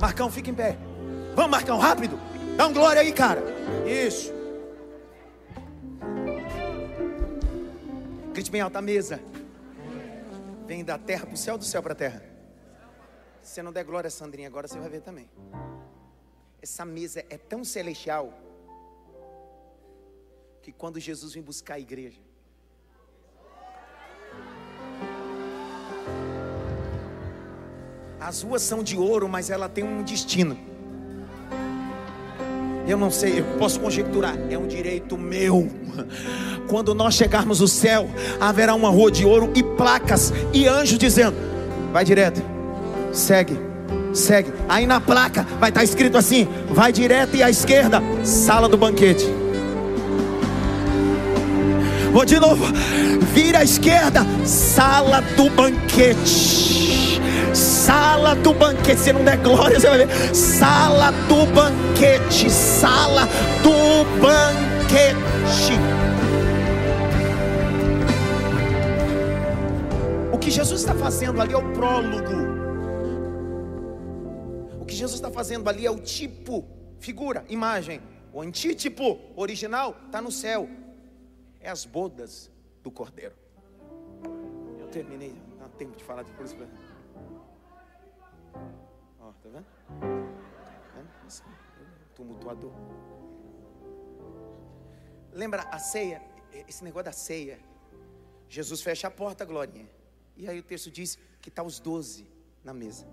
[0.00, 0.76] Marcão, fica em pé.
[1.34, 2.18] Vamos, Marcão, rápido.
[2.56, 3.42] Dá um glória aí, cara.
[3.84, 4.32] Isso.
[8.44, 9.22] Grite bem alta a mesa.
[10.66, 12.22] Vem da terra para o céu, do céu para a terra.
[13.40, 15.30] Se você não der glória, Sandrinha, agora você vai ver também.
[16.60, 18.34] Essa mesa é tão celestial
[20.60, 22.20] que quando Jesus vem buscar a igreja,
[28.20, 30.73] as ruas são de ouro, mas ela tem um destino.
[32.86, 35.70] Eu não sei, eu posso conjecturar, é um direito meu.
[36.68, 41.34] Quando nós chegarmos no céu, haverá uma rua de ouro e placas e anjos dizendo:
[41.92, 42.42] vai direto,
[43.12, 43.58] segue,
[44.12, 44.52] segue.
[44.68, 49.26] Aí na placa vai estar escrito assim: vai direto e à esquerda, sala do banquete.
[52.12, 52.64] Vou de novo,
[53.32, 57.13] vira à esquerda, sala do banquete
[57.56, 59.00] sala do banquete.
[59.00, 60.34] Se não der glória, você vai ver.
[60.34, 63.22] Sala do banquete, sala
[63.62, 65.74] do banquete.
[70.32, 72.54] O que Jesus está fazendo ali é o prólogo.
[74.80, 76.66] O que Jesus está fazendo ali é o tipo,
[76.98, 78.00] figura, imagem.
[78.32, 80.68] O antítipo original está no céu.
[81.60, 82.50] É as bodas
[82.82, 83.34] do cordeiro.
[84.78, 86.54] Eu terminei, não dá tempo de falar de coisa.
[92.14, 92.72] Tumultuador.
[95.32, 96.22] Lembra a ceia?
[96.68, 97.58] Esse negócio da ceia.
[98.48, 99.88] Jesus fecha a porta, Glorinha.
[100.36, 102.26] E aí o texto diz que está os doze
[102.62, 103.06] na mesa.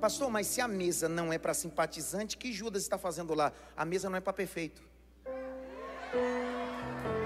[0.00, 3.52] Pastor, mas se a mesa não é para simpatizante, que Judas está fazendo lá?
[3.76, 4.80] A mesa não é para perfeito.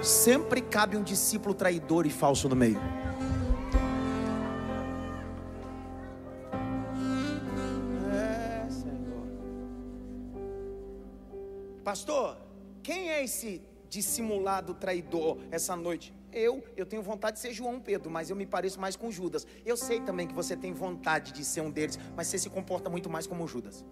[0.03, 2.81] Sempre cabe um discípulo traidor e falso no meio.
[11.92, 12.38] Pastor,
[12.83, 16.11] quem é esse dissimulado traidor essa noite?
[16.33, 19.46] Eu, eu tenho vontade de ser João Pedro, mas eu me pareço mais com Judas.
[19.62, 22.88] Eu sei também que você tem vontade de ser um deles, mas você se comporta
[22.88, 23.85] muito mais como Judas.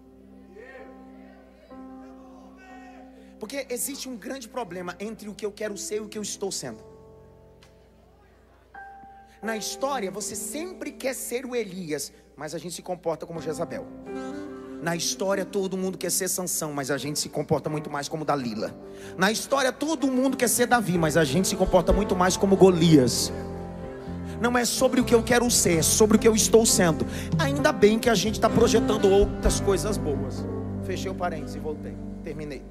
[3.39, 6.23] Porque existe um grande problema entre o que eu quero ser e o que eu
[6.23, 6.83] estou sendo.
[9.43, 13.85] Na história, você sempre quer ser o Elias, mas a gente se comporta como Jezabel.
[14.81, 18.25] Na história todo mundo quer ser Sansão, mas a gente se comporta muito mais como
[18.25, 18.75] Dalila.
[19.15, 22.57] Na história todo mundo quer ser Davi, mas a gente se comporta muito mais como
[22.57, 23.31] Golias.
[24.41, 27.05] Não é sobre o que eu quero ser, é sobre o que eu estou sendo.
[27.37, 30.43] Ainda bem que a gente está projetando outras coisas boas.
[30.83, 31.95] Fechei o parênteses e voltei.
[32.23, 32.63] Terminei.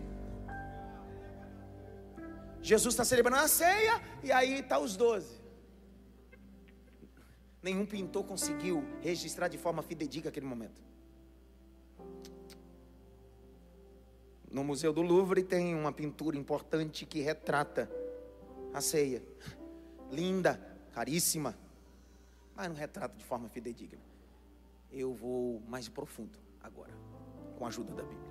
[2.61, 5.41] Jesus está celebrando a ceia e aí está os doze.
[7.63, 10.90] Nenhum pintor conseguiu registrar de forma fidedigna aquele momento.
[14.51, 17.89] No Museu do Louvre tem uma pintura importante que retrata
[18.75, 19.23] a ceia.
[20.11, 20.61] Linda,
[20.93, 21.57] caríssima,
[22.57, 24.03] mas não retrata de forma fidedigna.
[24.91, 26.93] Eu vou mais profundo agora,
[27.57, 28.31] com a ajuda da Bíblia.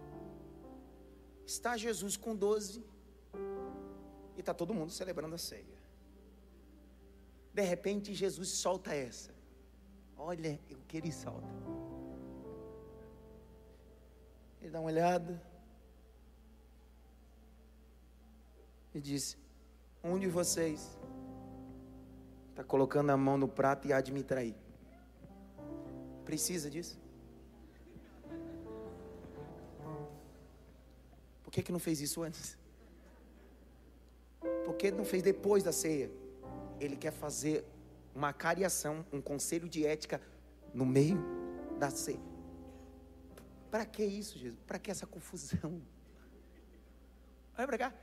[1.46, 2.84] Está Jesus com doze
[4.36, 5.80] e está todo mundo celebrando a ceia.
[7.54, 9.34] De repente Jesus solta essa.
[10.18, 11.48] Olha o que ele solta.
[14.62, 15.49] Ele dá uma olhada.
[18.94, 19.38] E disse:
[20.04, 20.98] Um de vocês
[22.50, 24.56] está colocando a mão no prato e há de me trair.
[26.26, 27.00] Precisa disso?
[31.44, 32.58] Por que, que não fez isso antes?
[34.66, 36.12] Por que não fez depois da ceia?
[36.80, 37.66] Ele quer fazer
[38.14, 40.22] uma cariação, um conselho de ética
[40.74, 41.18] no meio
[41.80, 42.20] da ceia.
[43.72, 44.60] Para que isso, Jesus?
[44.66, 45.82] Para que essa confusão?
[47.58, 47.94] Olha para cá.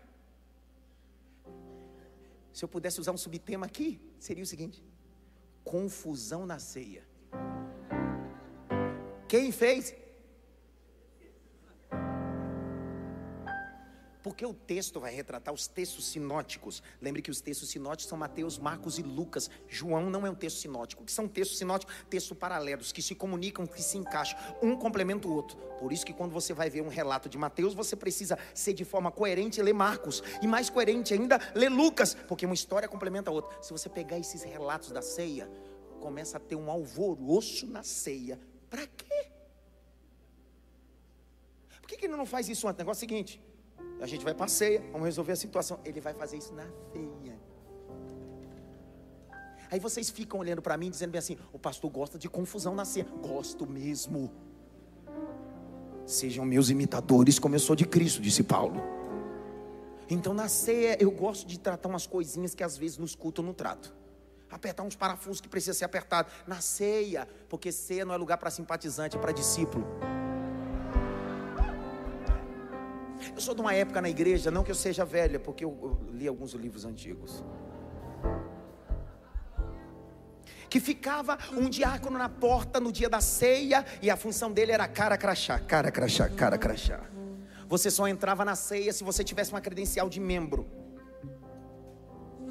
[2.56, 4.82] Se eu pudesse usar um subtema aqui, seria o seguinte:
[5.62, 7.06] confusão na ceia.
[9.28, 9.94] Quem fez?
[14.26, 16.82] Porque o texto vai retratar os textos sinóticos.
[17.00, 19.48] Lembre que os textos sinóticos são Mateus, Marcos e Lucas.
[19.68, 21.04] João não é um texto sinótico.
[21.04, 21.94] O que são textos sinóticos?
[22.10, 24.36] Textos paralelos, que se comunicam, que se encaixam.
[24.60, 25.56] Um complementa o outro.
[25.78, 28.84] Por isso que quando você vai ver um relato de Mateus, você precisa ser de
[28.84, 30.20] forma coerente e ler Marcos.
[30.42, 32.14] E mais coerente ainda, ler Lucas.
[32.26, 33.56] Porque uma história complementa a outra.
[33.62, 35.48] Se você pegar esses relatos da ceia,
[36.00, 38.40] começa a ter um alvoroço na ceia.
[38.68, 39.30] Para quê?
[41.80, 42.78] Por que, que ele não faz isso antes?
[42.78, 43.40] O negócio é o seguinte:
[44.00, 45.80] A gente vai para ceia, vamos resolver a situação.
[45.84, 47.38] Ele vai fazer isso na ceia.
[49.70, 52.84] Aí vocês ficam olhando para mim dizendo bem assim: o pastor gosta de confusão na
[52.84, 53.06] ceia.
[53.22, 54.30] Gosto mesmo.
[56.04, 58.80] Sejam meus imitadores, como eu sou de Cristo, disse Paulo.
[60.08, 63.46] Então na ceia eu gosto de tratar umas coisinhas que às vezes nos cultos eu
[63.46, 63.92] não trato.
[64.48, 66.30] Apertar uns parafusos que precisa ser apertado.
[66.46, 69.84] Na ceia, porque ceia não é lugar para simpatizante, é para discípulo.
[73.34, 76.14] Eu sou de uma época na igreja, não que eu seja velha, porque eu, eu
[76.14, 77.44] li alguns livros antigos.
[80.68, 84.86] Que ficava um diácono na porta no dia da ceia e a função dele era
[84.88, 87.00] cara crachá, cara crachá, cara crachá.
[87.68, 90.66] Você só entrava na ceia se você tivesse uma credencial de membro.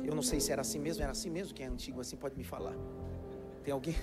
[0.03, 2.37] Eu não sei se era assim mesmo, era assim mesmo, quem é antigo assim pode
[2.37, 2.75] me falar.
[3.63, 3.95] Tem alguém?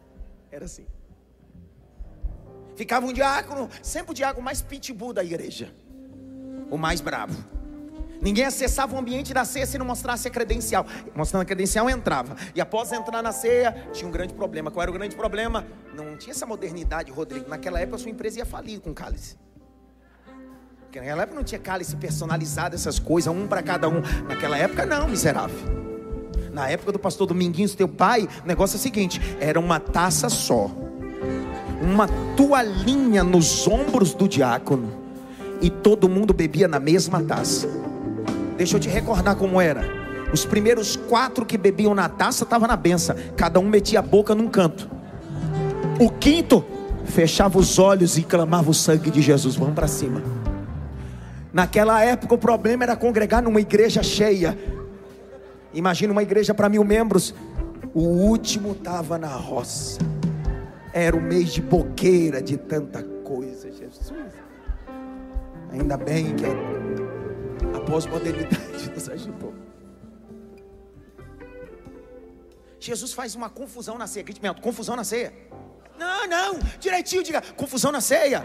[0.50, 0.86] Era assim.
[2.74, 5.72] Ficava um diácono, sempre o diácono mais pitbull da igreja.
[6.70, 7.36] O mais bravo.
[8.20, 10.86] Ninguém acessava o ambiente da ceia se não mostrasse a credencial.
[11.14, 12.36] Mostrando a credencial, entrava.
[12.54, 14.70] E após entrar na ceia, tinha um grande problema.
[14.70, 15.66] Qual era o grande problema?
[15.94, 17.48] Não tinha essa modernidade, Rodrigo.
[17.48, 19.36] Naquela época, a sua empresa ia falir com cálice.
[20.82, 24.02] Porque naquela época não tinha cálice personalizado, essas coisas, um para cada um.
[24.28, 25.56] Naquela época não, miserável.
[26.52, 30.28] Na época do pastor Dominguinhos, teu pai, o negócio é o seguinte: era uma taça
[30.28, 30.68] só,
[31.80, 34.92] uma toalhinha nos ombros do diácono,
[35.60, 37.68] e todo mundo bebia na mesma taça.
[38.56, 39.84] Deixa eu te recordar como era.
[40.32, 44.34] Os primeiros quatro que bebiam na taça estavam na benção, cada um metia a boca
[44.34, 44.88] num canto.
[45.98, 46.64] O quinto
[47.04, 49.56] fechava os olhos e clamava o sangue de Jesus.
[49.56, 50.22] Vamos para cima.
[51.52, 54.56] Naquela época o problema era congregar numa igreja cheia.
[55.74, 57.34] Imagina uma igreja para mil membros.
[57.92, 59.98] O último estava na roça.
[60.92, 64.12] Era o mês de boqueira de tanta coisa, Jesus.
[65.72, 66.44] Ainda bem que
[67.76, 69.54] a pós-modernidade nos ajudou.
[72.78, 74.24] Jesus faz uma confusão na ceia.
[74.60, 75.32] Confusão na ceia.
[75.98, 78.42] Não, não, direitinho, diga, confusão na ceia.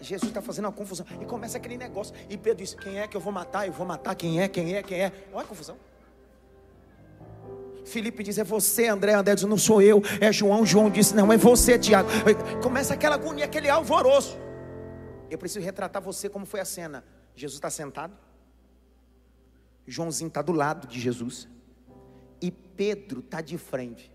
[0.00, 1.06] Jesus está fazendo uma confusão.
[1.20, 2.14] E começa aquele negócio.
[2.28, 3.66] E Pedro diz: Quem é que eu vou matar?
[3.66, 5.12] Eu vou matar quem é, quem é, quem é.
[5.32, 5.76] Olha a confusão.
[7.86, 9.14] Felipe diz: É você, André.
[9.14, 10.02] André diz: Não sou eu.
[10.20, 10.66] É João.
[10.66, 12.08] João disse: Não, é você, Tiago.
[12.62, 14.36] Começa aquela agonia, aquele alvoroço.
[15.30, 17.04] Eu preciso retratar você como foi a cena.
[17.34, 18.16] Jesus está sentado.
[19.86, 21.48] Joãozinho está do lado de Jesus.
[22.40, 24.12] E Pedro está de frente.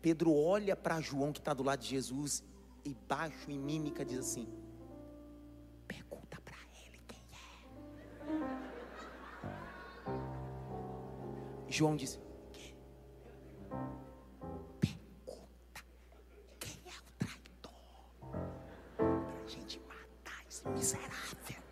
[0.00, 2.42] Pedro olha para João que está do lado de Jesus
[2.84, 4.48] e baixo em mímica diz assim:
[11.68, 13.97] João disse: Pergunta
[20.68, 21.62] miserável.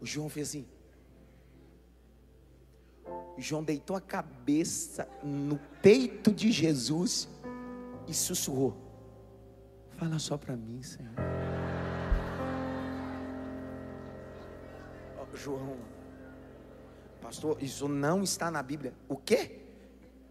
[0.00, 0.66] O João fez assim.
[3.36, 7.28] O João deitou a cabeça no peito de Jesus
[8.06, 8.76] e sussurrou:
[9.96, 11.12] Fala só para mim, Senhor.
[15.18, 15.76] Oh, João,
[17.20, 18.94] pastor, isso não está na Bíblia.
[19.08, 19.60] O quê?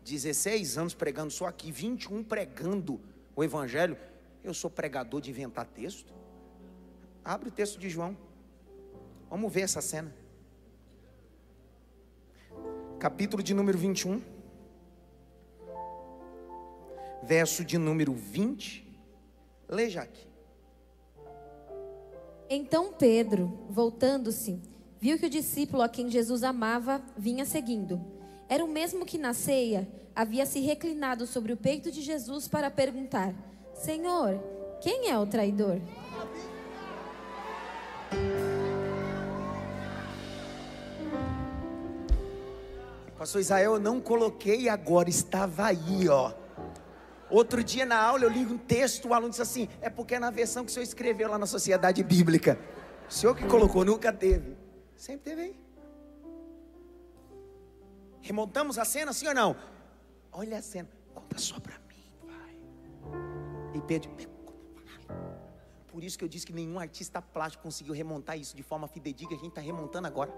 [0.04, 3.00] 16 anos pregando só aqui, 21 pregando
[3.36, 3.98] o Evangelho.
[4.44, 6.14] Eu sou pregador de inventar texto.
[7.24, 8.18] Abre o texto de João.
[9.30, 10.14] Vamos ver essa cena.
[13.00, 14.22] Capítulo de número 21.
[17.24, 18.88] Verso de número 20.
[19.68, 20.28] Leia aqui.
[22.50, 24.60] Então Pedro, voltando-se,
[25.00, 28.04] viu que o discípulo a quem Jesus amava vinha seguindo.
[28.48, 32.72] Era o mesmo que na ceia havia se reclinado sobre o peito de Jesus para
[32.72, 33.36] perguntar:
[33.80, 34.38] Senhor,
[34.82, 35.80] quem é o traidor?
[43.18, 46.34] Pastor Israel, eu não coloquei agora, estava aí, ó.
[47.30, 50.20] Outro dia na aula eu li um texto, o aluno disse assim: é porque é
[50.20, 52.60] na versão que o senhor escreveu lá na Sociedade Bíblica.
[53.10, 54.58] O senhor que colocou, nunca teve.
[54.98, 55.60] Sempre teve aí.
[58.20, 59.56] Remontamos a cena, sim ou não?
[60.34, 61.89] Olha a cena, conta só para mim.
[63.80, 64.12] E Pedro,
[65.88, 69.38] por isso que eu disse que nenhum artista plástico conseguiu remontar isso de forma fidedigna,
[69.38, 70.34] a gente está remontando agora.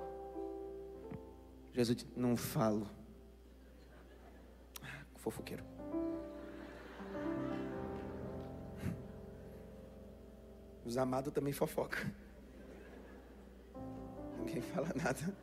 [1.74, 2.88] Jesus disse, não falo.
[4.84, 5.64] Ah, fofoqueiro.
[10.86, 12.12] Os amados também fofocam.
[14.38, 15.36] Ninguém fala nada.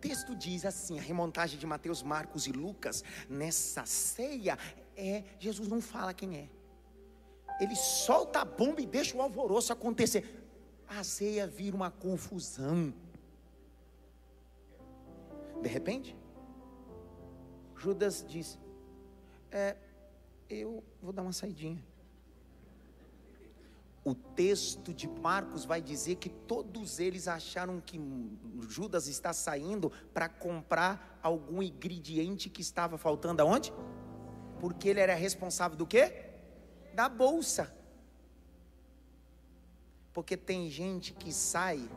[0.00, 4.58] Texto diz assim: a remontagem de Mateus, Marcos e Lucas, nessa ceia,
[4.96, 6.48] é Jesus não fala quem é.
[7.60, 10.44] ele solta a bomba e deixa o alvoroço acontecer.
[10.88, 12.94] A ceia vira uma confusão.
[15.60, 16.16] De repente,
[17.76, 18.58] Judas diz:
[19.50, 19.76] É,
[20.48, 21.82] eu vou dar uma saidinha.
[24.06, 28.00] O texto de Marcos vai dizer que todos eles acharam que
[28.68, 33.72] Judas está saindo para comprar algum ingrediente que estava faltando aonde?
[34.60, 36.30] Porque ele era responsável do quê?
[36.94, 37.74] Da bolsa.
[40.12, 41.90] Porque tem gente que sai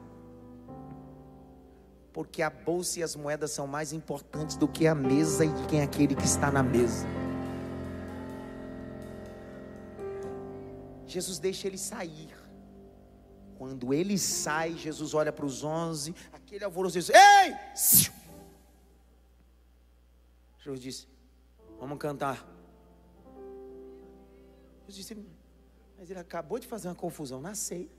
[2.12, 5.82] porque a bolsa e as moedas são mais importantes do que a mesa e quem
[5.82, 7.06] é aquele que está na mesa.
[11.10, 12.34] Jesus deixa ele sair.
[13.58, 17.56] Quando ele sai, Jesus olha para os onze, aquele alvoroço diz: Ei!
[20.60, 21.08] Jesus disse:
[21.80, 22.48] Vamos cantar.
[24.88, 25.26] Jesus disse:
[25.98, 27.90] Mas ele acabou de fazer uma confusão na ceia.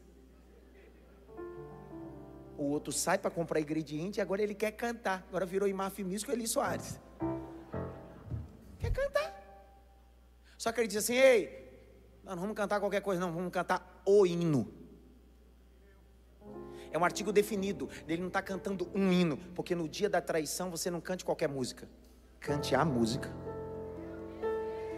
[2.57, 5.25] O outro sai para comprar ingrediente e agora ele quer cantar.
[5.29, 7.01] Agora virou Imaf Místico Eli Soares.
[8.79, 9.31] Quer cantar.
[10.59, 11.70] Só que ele diz assim: Ei,
[12.25, 14.69] não, não vamos cantar qualquer coisa, não, vamos cantar o hino.
[16.93, 20.71] É um artigo definido, ele não está cantando um hino, porque no dia da traição
[20.71, 21.89] você não cante qualquer música,
[22.41, 23.31] cante a música.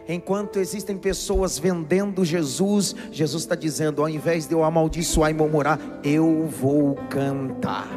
[0.09, 5.79] Enquanto existem pessoas vendendo Jesus, Jesus está dizendo: ao invés de eu amaldiçoar e murmurar,
[6.03, 7.89] eu vou cantar.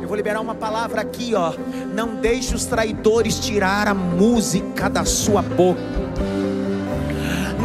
[0.00, 1.54] Eu vou liberar uma palavra aqui, ó.
[1.94, 5.80] Não deixe os traidores tirar a música da sua boca.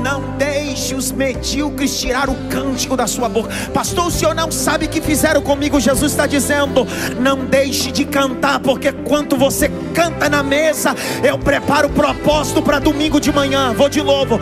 [0.04, 3.50] Não deixe os medíocres tirar o cântico da sua boca.
[3.74, 5.80] Pastor, o senhor não sabe o que fizeram comigo.
[5.80, 6.86] Jesus está dizendo:
[7.20, 12.80] não deixe de cantar, porque quando você canta na mesa, eu preparo o propósito para
[12.80, 13.74] domingo de manhã.
[13.74, 14.40] Vou de novo.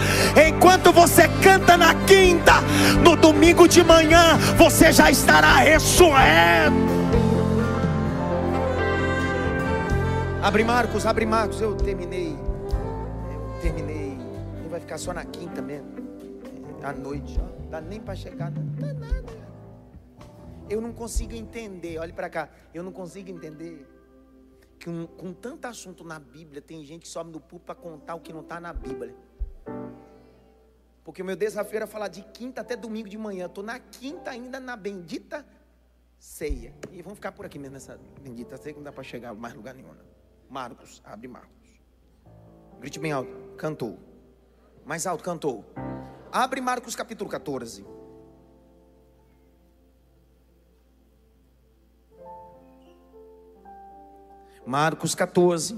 [0.48, 2.54] Enquanto você canta na quinta,
[3.04, 6.98] no domingo de manhã, você já estará ressurreto.
[10.42, 11.60] Abre Marcos, abre Marcos.
[11.60, 12.38] Eu terminei.
[13.34, 13.97] Eu terminei
[14.88, 15.90] ficar só na quinta mesmo.
[16.82, 17.70] À noite, ó.
[17.70, 19.48] Dá nem para chegar, não dá nada.
[20.70, 22.50] Eu não consigo entender, olhe para cá.
[22.74, 23.86] Eu não consigo entender
[24.80, 28.16] que um, com tanto assunto na Bíblia, tem gente que sobe no púlpito para contar
[28.16, 29.14] o que não está na Bíblia.
[31.04, 33.48] Porque o meu desafio era falar de quinta até domingo de manhã.
[33.48, 35.46] Estou na quinta ainda na bendita
[36.18, 36.74] ceia.
[36.92, 39.54] E vamos ficar por aqui mesmo nessa bendita ceia que não dá para chegar mais
[39.54, 39.90] lugar nenhum.
[39.90, 40.06] Não.
[40.50, 41.82] Marcos, abre Marcos.
[42.80, 43.56] Grite bem alto.
[43.58, 44.07] Cantou.
[44.88, 45.66] Mais alto, cantou.
[46.32, 47.86] Abre Marcos capítulo 14.
[54.66, 55.78] Marcos 14.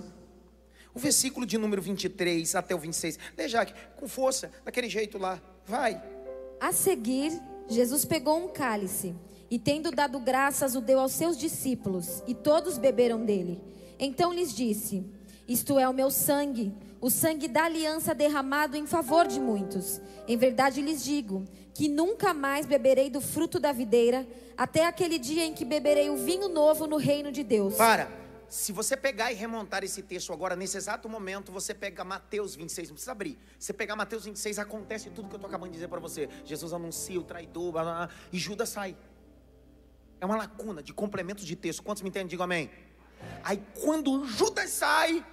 [0.94, 3.18] O versículo de número 23 até o 26.
[3.36, 5.42] Lê, Jaque, com força, daquele jeito lá.
[5.66, 6.00] Vai.
[6.60, 7.32] A seguir,
[7.68, 9.16] Jesus pegou um cálice
[9.50, 13.60] e, tendo dado graças, o deu aos seus discípulos, e todos beberam dele.
[13.98, 15.04] Então lhes disse:
[15.48, 20.02] Isto é o meu sangue o sangue da aliança derramado em favor de muitos.
[20.28, 24.28] Em verdade lhes digo que nunca mais beberei do fruto da videira,
[24.58, 27.76] até aquele dia em que beberei o vinho novo no reino de Deus.
[27.76, 28.20] Para.
[28.50, 32.90] Se você pegar e remontar esse texto agora, nesse exato momento, você pega Mateus 26,
[32.90, 33.38] não precisa abrir.
[33.60, 36.28] Você pegar Mateus 26, acontece tudo que eu estou acabando de dizer para você.
[36.44, 38.98] Jesus anuncia o traidor, blá, blá, e Judas sai.
[40.20, 41.84] É uma lacuna de complementos de texto.
[41.84, 42.28] Quantos me entendem?
[42.28, 42.72] Digo amém.
[43.44, 45.24] Aí quando Judas sai,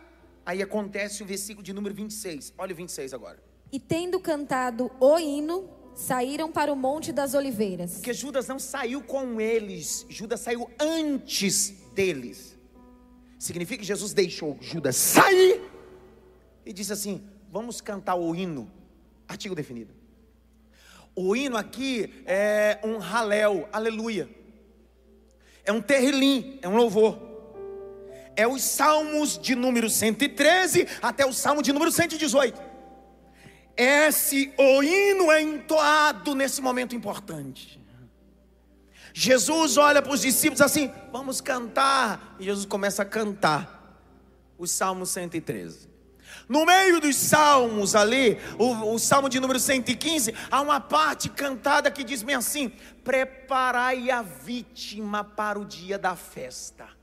[0.47, 2.55] Aí acontece o versículo de número 26.
[2.57, 3.43] Olha o 26 agora.
[3.73, 7.95] E tendo cantado o hino, saíram para o Monte das Oliveiras.
[7.95, 12.57] Porque Judas não saiu com eles, Judas saiu antes deles.
[13.37, 15.61] Significa que Jesus deixou Judas sair
[16.65, 18.71] e disse assim: Vamos cantar o hino.
[19.27, 19.93] Artigo definido.
[21.17, 24.29] O hino aqui é um halel, aleluia.
[25.65, 27.36] É um terrilim, é um louvor
[28.37, 32.61] é os salmos de número 113 até o salmo de número 118.
[33.77, 37.81] Esse o hino é entoado nesse momento importante.
[39.13, 42.37] Jesus olha para os discípulos assim: vamos cantar.
[42.39, 44.01] E Jesus começa a cantar
[44.59, 45.97] os salmos 113.
[46.49, 51.91] No meio dos salmos ali, o, o, salmo de número 115, há uma parte cantada
[51.91, 52.71] que diz bem assim:
[53.03, 56.97] Preparai a vítima para o dia da festa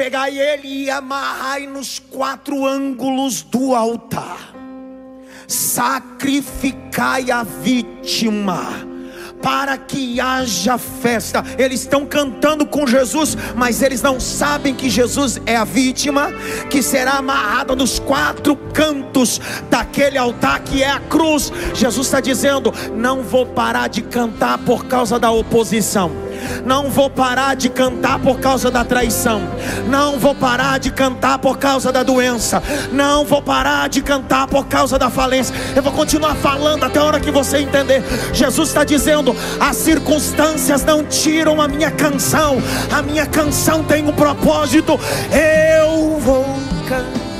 [0.00, 4.54] pegai ele e amarrai nos quatro ângulos do altar,
[5.46, 8.66] sacrificai a vítima,
[9.42, 11.44] para que haja festa.
[11.58, 16.32] Eles estão cantando com Jesus, mas eles não sabem que Jesus é a vítima
[16.70, 19.38] que será amarrada nos quatro cantos
[19.68, 21.52] daquele altar que é a cruz.
[21.74, 26.29] Jesus está dizendo: Não vou parar de cantar por causa da oposição.
[26.64, 29.40] Não vou parar de cantar por causa da traição.
[29.88, 32.62] Não vou parar de cantar por causa da doença.
[32.92, 35.54] Não vou parar de cantar por causa da falência.
[35.74, 38.02] Eu vou continuar falando até a hora que você entender.
[38.32, 42.58] Jesus está dizendo: as circunstâncias não tiram a minha canção.
[42.92, 44.98] A minha canção tem um propósito.
[45.32, 46.44] Eu vou
[46.88, 47.30] cantar.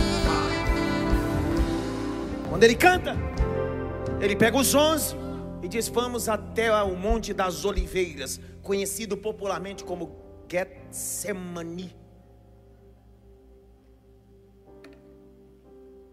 [2.48, 3.16] Quando ele canta,
[4.20, 5.16] ele pega os onze
[5.62, 10.16] e diz: Vamos até o Monte das Oliveiras conhecido popularmente como
[10.48, 11.96] Getsemani.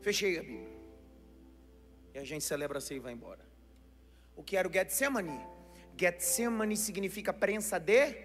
[0.02, 0.78] Fechei a Bíblia.
[2.14, 3.46] E a gente celebra assim e vai embora.
[4.36, 5.40] O que era o Getsemani?
[5.98, 8.16] Getsemani significa prensa de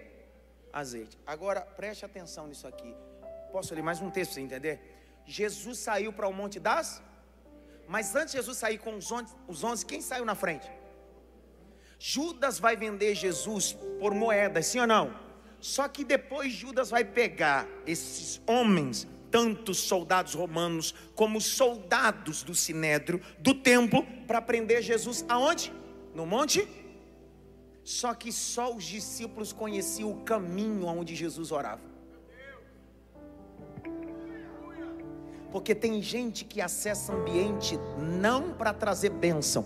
[0.71, 1.17] azeite.
[1.25, 2.95] Agora, preste atenção nisso aqui.
[3.51, 4.79] Posso ler mais um texto para você entender?
[5.25, 7.01] Jesus saiu para o Monte das.
[7.87, 10.71] Mas antes de Jesus sair com os onze, os onze, quem saiu na frente?
[12.05, 15.13] Judas vai vender Jesus por moedas, sim ou não?
[15.61, 23.21] Só que depois Judas vai pegar esses homens, tanto soldados romanos como soldados do sinédrio,
[23.39, 25.71] do templo, para prender Jesus aonde?
[26.13, 26.67] No monte?
[27.85, 31.83] Só que só os discípulos conheciam o caminho aonde Jesus orava.
[35.53, 39.65] Porque tem gente que acessa ambiente não para trazer bênção,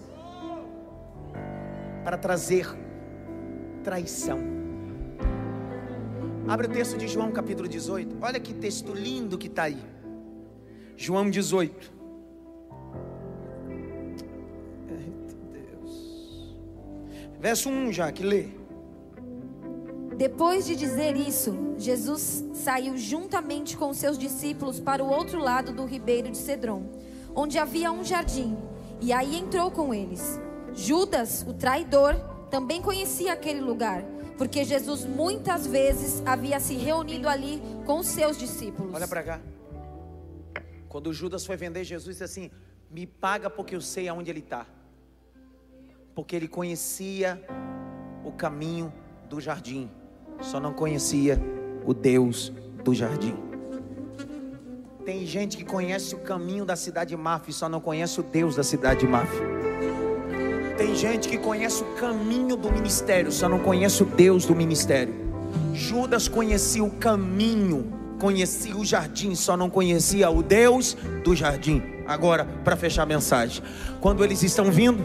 [2.07, 2.65] para trazer
[3.83, 4.39] traição.
[6.47, 8.15] Abre o texto de João capítulo 18.
[8.21, 9.77] Olha que texto lindo que está aí.
[10.95, 11.91] João 18.
[15.51, 16.55] Deus.
[17.41, 18.51] Verso 1 já, que lê.
[20.15, 25.83] Depois de dizer isso, Jesus saiu juntamente com seus discípulos para o outro lado do
[25.83, 26.83] ribeiro de Cedron,
[27.35, 28.57] onde havia um jardim,
[29.01, 30.39] e aí entrou com eles.
[30.77, 32.15] Judas, o traidor,
[32.51, 34.03] também conhecia aquele lugar,
[34.37, 38.93] porque Jesus muitas vezes havia se reunido ali com seus discípulos.
[38.93, 39.41] Olha para cá.
[40.87, 42.51] Quando Judas foi vender Jesus, disse assim:
[42.91, 44.67] Me paga porque eu sei aonde ele está.
[46.13, 47.43] Porque ele conhecia
[48.23, 48.93] o caminho
[49.27, 49.89] do jardim,
[50.41, 51.39] só não conhecia
[51.85, 52.51] o Deus
[52.83, 53.35] do jardim.
[55.03, 58.55] Tem gente que conhece o caminho da cidade de Maf, só não conhece o Deus
[58.55, 59.31] da cidade de Maf.
[60.77, 65.11] Tem gente que conhece o caminho do ministério, só não conhece o Deus do ministério.
[65.73, 71.81] Judas conhecia o caminho, conhecia o jardim, só não conhecia o Deus do jardim.
[72.05, 73.63] Agora, para fechar a mensagem,
[73.99, 75.03] quando eles estão vindo,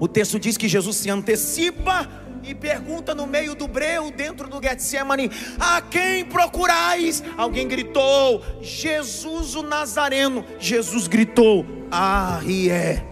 [0.00, 2.08] o texto diz que Jesus se antecipa
[2.42, 7.22] e pergunta no meio do breu, dentro do Getsemane: A quem procurais?
[7.36, 10.44] Alguém gritou: Jesus o Nazareno.
[10.58, 13.04] Jesus gritou: Arié.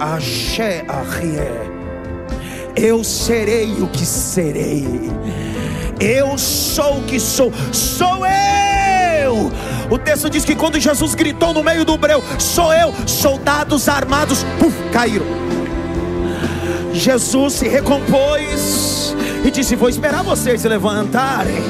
[0.00, 1.52] Axé Arrié.
[2.76, 4.86] Eu serei o que serei.
[6.00, 7.52] Eu sou o que sou.
[7.72, 9.50] Sou eu.
[9.90, 14.44] O texto diz que quando Jesus gritou no meio do breu, sou eu, soldados armados,
[14.58, 15.26] puf, caíram.
[16.92, 18.93] Jesus se recompôs
[19.44, 21.62] e disse: Vou esperar vocês se levantarem.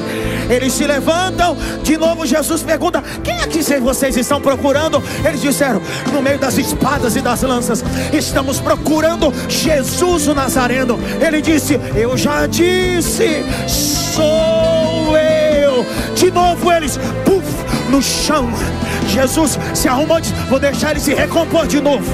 [0.49, 5.03] Eles se levantam, de novo Jesus pergunta: Quem é que vocês estão procurando?
[5.27, 5.81] Eles disseram:
[6.13, 10.99] No meio das espadas e das lanças, estamos procurando Jesus o Nazareno.
[11.19, 15.85] Ele disse: Eu já disse, sou eu.
[16.15, 17.45] De novo eles, puf,
[17.95, 18.49] no chão.
[19.07, 22.05] Jesus se arrumou e disse: Vou deixar ele se recompor de novo.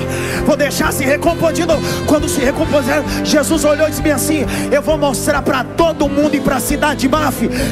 [0.45, 1.81] Vou deixar se recompor de novo.
[2.05, 6.39] Quando se recompuseram, Jesus olhou e disse assim: Eu vou mostrar para todo mundo e
[6.39, 7.11] para a cidade de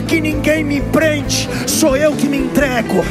[0.07, 3.05] que ninguém me prende, sou eu que me entrego.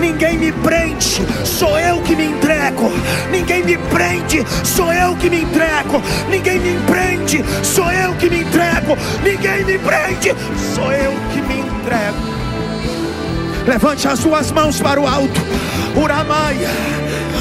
[0.00, 2.90] Ninguém me prende, sou eu que me entrego.
[3.30, 6.02] Ninguém me prende, sou eu que me entrego.
[6.28, 8.96] Ninguém me prende, sou eu que me entrego.
[9.22, 10.34] Ninguém me prende,
[10.74, 12.29] sou eu que me entrego.
[13.66, 15.40] Levante as suas mãos para o alto.
[15.96, 16.70] Uramaia.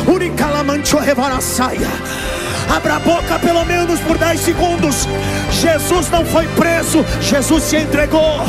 [0.08, 1.88] Uricalamancho revarasaia.
[2.70, 5.08] Abra a boca pelo menos por 10 segundos.
[5.52, 8.46] Jesus não foi preso, Jesus se entregou.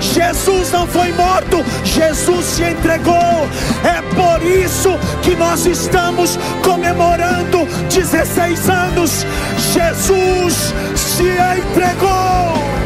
[0.00, 3.48] Jesus não foi morto, Jesus se entregou.
[3.84, 9.26] É por isso que nós estamos comemorando 16 anos.
[9.72, 12.85] Jesus se entregou.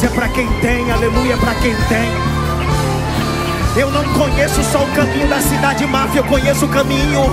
[0.00, 2.08] Deus é para quem tem, aleluia é para quem tem.
[3.76, 7.24] Eu não conheço só o caminho da cidade máfia, eu conheço o caminho,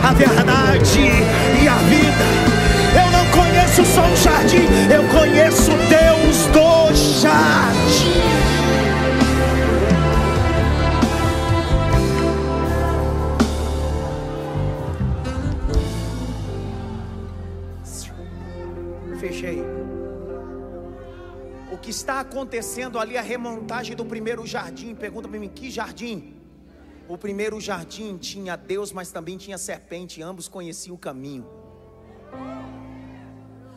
[0.00, 1.00] a verdade
[1.60, 2.24] e a vida.
[3.02, 8.43] Eu não conheço só um jardim, eu conheço Deus do jardim.
[21.84, 24.94] Que está acontecendo ali, a remontagem do primeiro jardim.
[24.94, 26.34] Pergunta para mim: que jardim?
[27.06, 31.46] O primeiro jardim tinha Deus, mas também tinha serpente, ambos conheciam o caminho.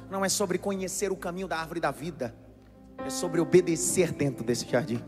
[0.10, 2.34] Não é sobre conhecer o caminho da árvore da vida,
[3.06, 5.04] é sobre obedecer dentro desse jardim.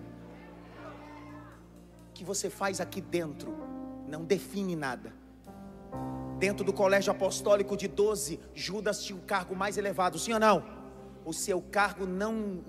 [2.09, 3.55] O que você faz aqui dentro
[4.09, 5.13] não define nada.
[6.37, 10.78] Dentro do colégio apostólico de 12, Judas tinha o cargo mais elevado, sim ou não?
[11.29, 12.59] O seu cargo não,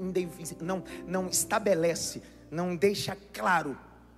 [0.61, 3.75] não, não estabelece, não deixa claro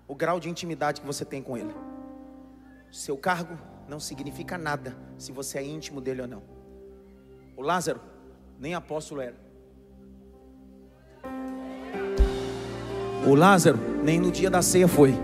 [0.09, 1.73] o grau de intimidade que você tem com Ele.
[2.91, 3.57] Seu cargo
[3.89, 6.43] não significa nada se você é íntimo dele ou não.
[7.57, 8.01] O Lázaro,
[8.59, 9.37] nem apóstolo era.
[13.25, 15.15] O Lázaro, nem no dia da ceia foi.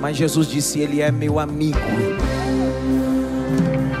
[0.00, 1.78] Mas Jesus disse: Ele é meu amigo.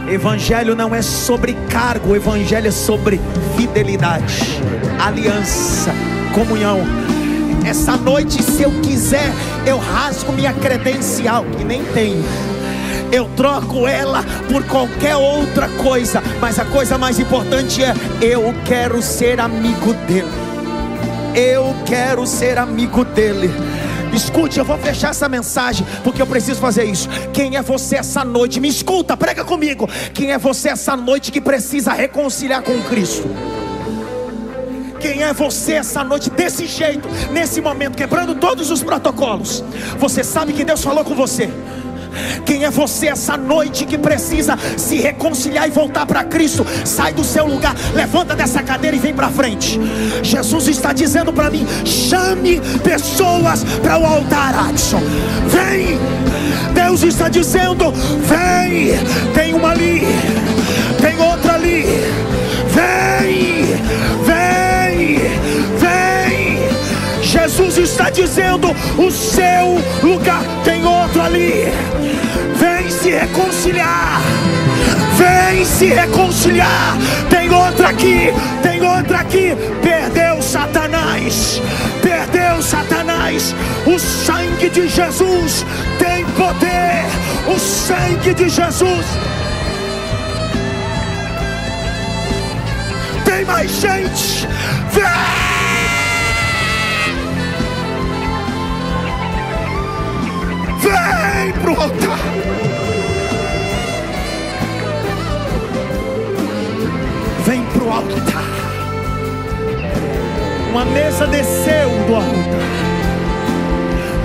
[0.08, 3.18] Evangelho não é sobre cargo, evangelho é sobre
[3.56, 4.60] fidelidade,
[5.02, 5.92] aliança,
[6.34, 6.80] comunhão.
[7.64, 9.32] Essa noite, se eu quiser,
[9.66, 12.22] eu rasgo minha credencial, que nem tenho.
[13.10, 19.00] Eu troco ela por qualquer outra coisa, mas a coisa mais importante é: eu quero
[19.00, 20.28] ser amigo dele.
[21.34, 23.50] Eu quero ser amigo dele.
[24.14, 27.08] Escute, eu vou fechar essa mensagem porque eu preciso fazer isso.
[27.32, 28.60] Quem é você essa noite?
[28.60, 29.88] Me escuta, prega comigo.
[30.12, 33.28] Quem é você essa noite que precisa reconciliar com Cristo?
[35.00, 39.62] Quem é você essa noite desse jeito, nesse momento, quebrando todos os protocolos?
[39.98, 41.50] Você sabe que Deus falou com você.
[42.44, 46.66] Quem é você essa noite que precisa se reconciliar e voltar para Cristo?
[46.84, 49.80] Sai do seu lugar, levanta dessa cadeira e vem para frente.
[50.22, 55.02] Jesus está dizendo para mim: chame pessoas para o altar, Adson.
[55.46, 55.98] Vem.
[56.74, 58.94] Deus está dizendo: vem.
[59.32, 60.02] Tem uma ali,
[61.00, 61.53] tem outra
[67.54, 71.72] Jesus está dizendo: o seu lugar tem outro ali
[73.04, 74.22] se reconciliar.
[75.18, 76.96] Vem se reconciliar.
[77.28, 78.32] Tem outra aqui,
[78.62, 79.54] tem outra aqui.
[79.82, 81.60] Perdeu Satanás,
[82.00, 83.54] perdeu Satanás.
[83.84, 85.66] O sangue de Jesus
[85.98, 87.04] tem poder.
[87.46, 89.06] O sangue de Jesus.
[93.26, 94.48] Tem mais gente.
[94.92, 95.53] Vem!
[101.34, 102.54] Vem pro altar.
[107.44, 108.44] vem para o altar.
[110.70, 112.64] Uma mesa desceu do altar.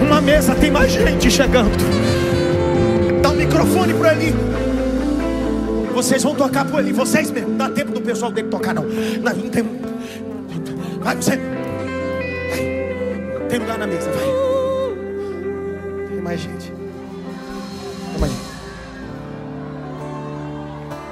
[0.02, 1.78] Uma mesa tem mais gente chegando.
[3.22, 4.34] Dá o um microfone para ele.
[5.94, 7.50] Vocês vão tocar por ele, vocês mesmo.
[7.50, 8.84] Não dá tempo do pessoal dele tocar, não.
[8.84, 9.64] Não, não tem.
[11.02, 11.32] Vai você.
[12.50, 13.48] Vai.
[13.50, 14.39] Tem lugar na mesa, vai.
[16.30, 16.72] Tem mais gente.
[18.12, 18.50] Tem mais gente.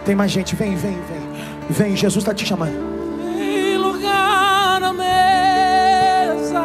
[0.05, 1.28] Tem mais gente, vem, vem, vem.
[1.72, 2.78] Vem, Jesus está te chamando.
[3.36, 6.61] Em lugar na mesa,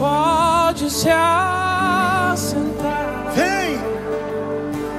[0.00, 2.52] pode se assentar.
[3.36, 3.78] Vem,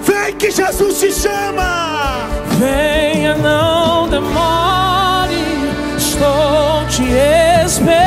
[0.01, 2.29] vem que Jesus te chama.
[2.57, 5.35] Venha, não demore,
[5.97, 7.03] estou te
[7.65, 8.02] esperando.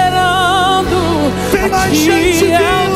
[1.67, 2.96] Tem mais Aqui gente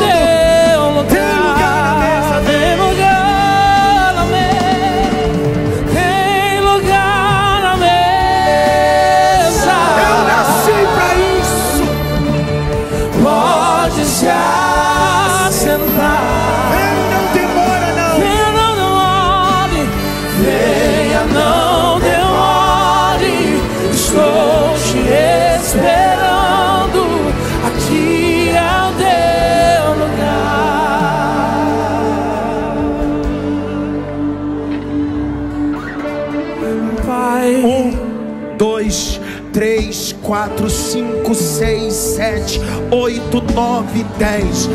[41.31, 42.59] 5, 6, 7,
[42.91, 44.69] 8, 9, 10,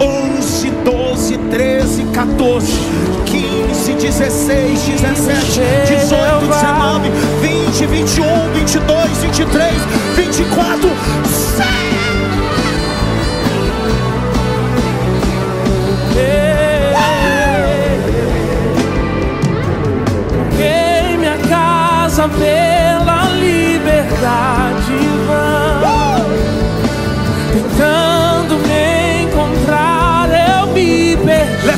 [0.00, 2.66] 11, 12, 13, 14,
[3.26, 9.74] 15, 16, 17, 18, 19, 20, 21, 22, 23,
[10.14, 10.90] 24,
[11.26, 11.78] 7.
[20.56, 24.58] Queime a casa pela liberdade.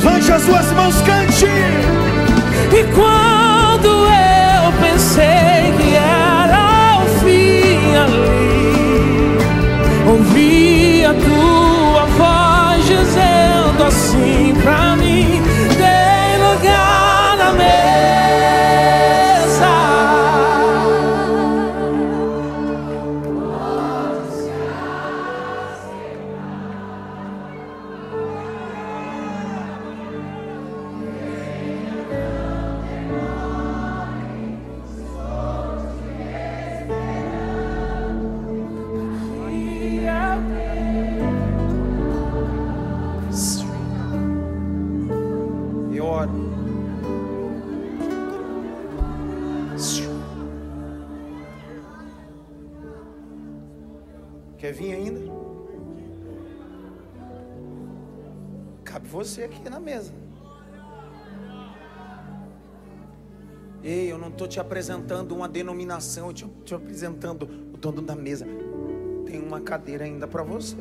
[0.03, 1.45] Levante as suas mãos, cante.
[1.45, 9.37] E quando eu pensei que era o fim ali,
[10.09, 15.00] ouvi a tua voz dizendo assim pra mim:
[59.11, 60.13] você aqui na mesa.
[63.83, 67.43] Ei, eu não estou te apresentando uma denominação, eu estou te apresentando
[67.73, 68.47] o dono da mesa.
[69.25, 70.77] Tem uma cadeira ainda para você.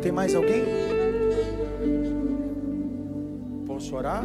[0.00, 0.64] Tem mais alguém?
[3.66, 4.24] Posso orar?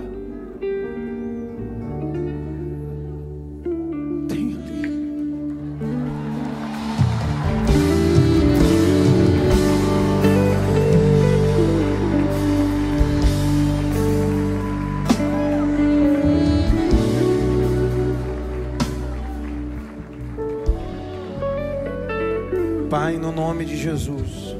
[23.49, 24.55] Nome de Jesus.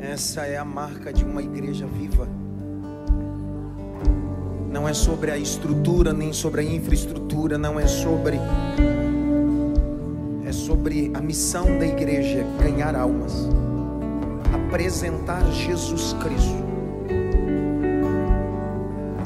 [0.00, 2.28] Essa é a marca de uma igreja viva.
[4.70, 8.38] Não é sobre a estrutura, nem sobre a infraestrutura, não é sobre.
[10.46, 13.48] É sobre a missão da igreja: ganhar almas,
[14.54, 16.62] apresentar Jesus Cristo.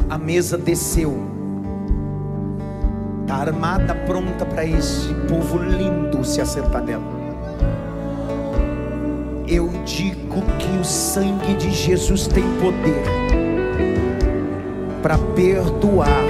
[0.09, 1.36] A mesa desceu,
[3.27, 7.03] está armada, pronta para esse povo lindo se assentar nela.
[9.49, 13.03] Eu digo que o sangue de Jesus tem poder
[15.03, 16.23] para perdoar,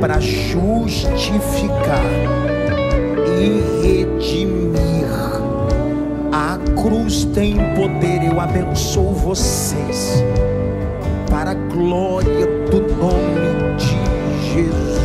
[0.00, 2.04] para justificar
[3.40, 4.80] e redimir.
[6.32, 10.22] A cruz tem poder, eu abençoo vocês
[11.28, 14.99] para a glória do nome de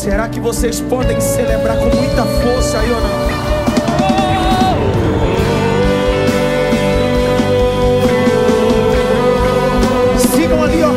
[0.00, 3.10] Será que vocês podem celebrar com muita força aí ou não?
[10.18, 10.90] Sigam ali, ó.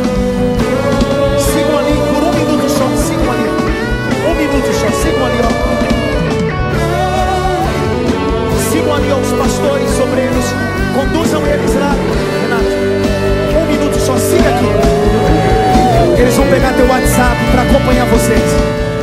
[1.38, 2.88] Sigam ali por um minuto só.
[2.96, 3.48] Sigam ali.
[4.26, 4.88] Um minuto só.
[5.02, 5.48] Sigam ali, ó.
[8.70, 10.46] Sigam ali, ó, os pastores, obreiros.
[10.94, 11.94] Conduzam eles lá.
[12.40, 12.74] Renato.
[13.58, 14.16] Um minuto só.
[14.16, 14.93] Siga aqui.
[16.16, 18.93] Eles vão pegar teu WhatsApp para acompanhar vocês.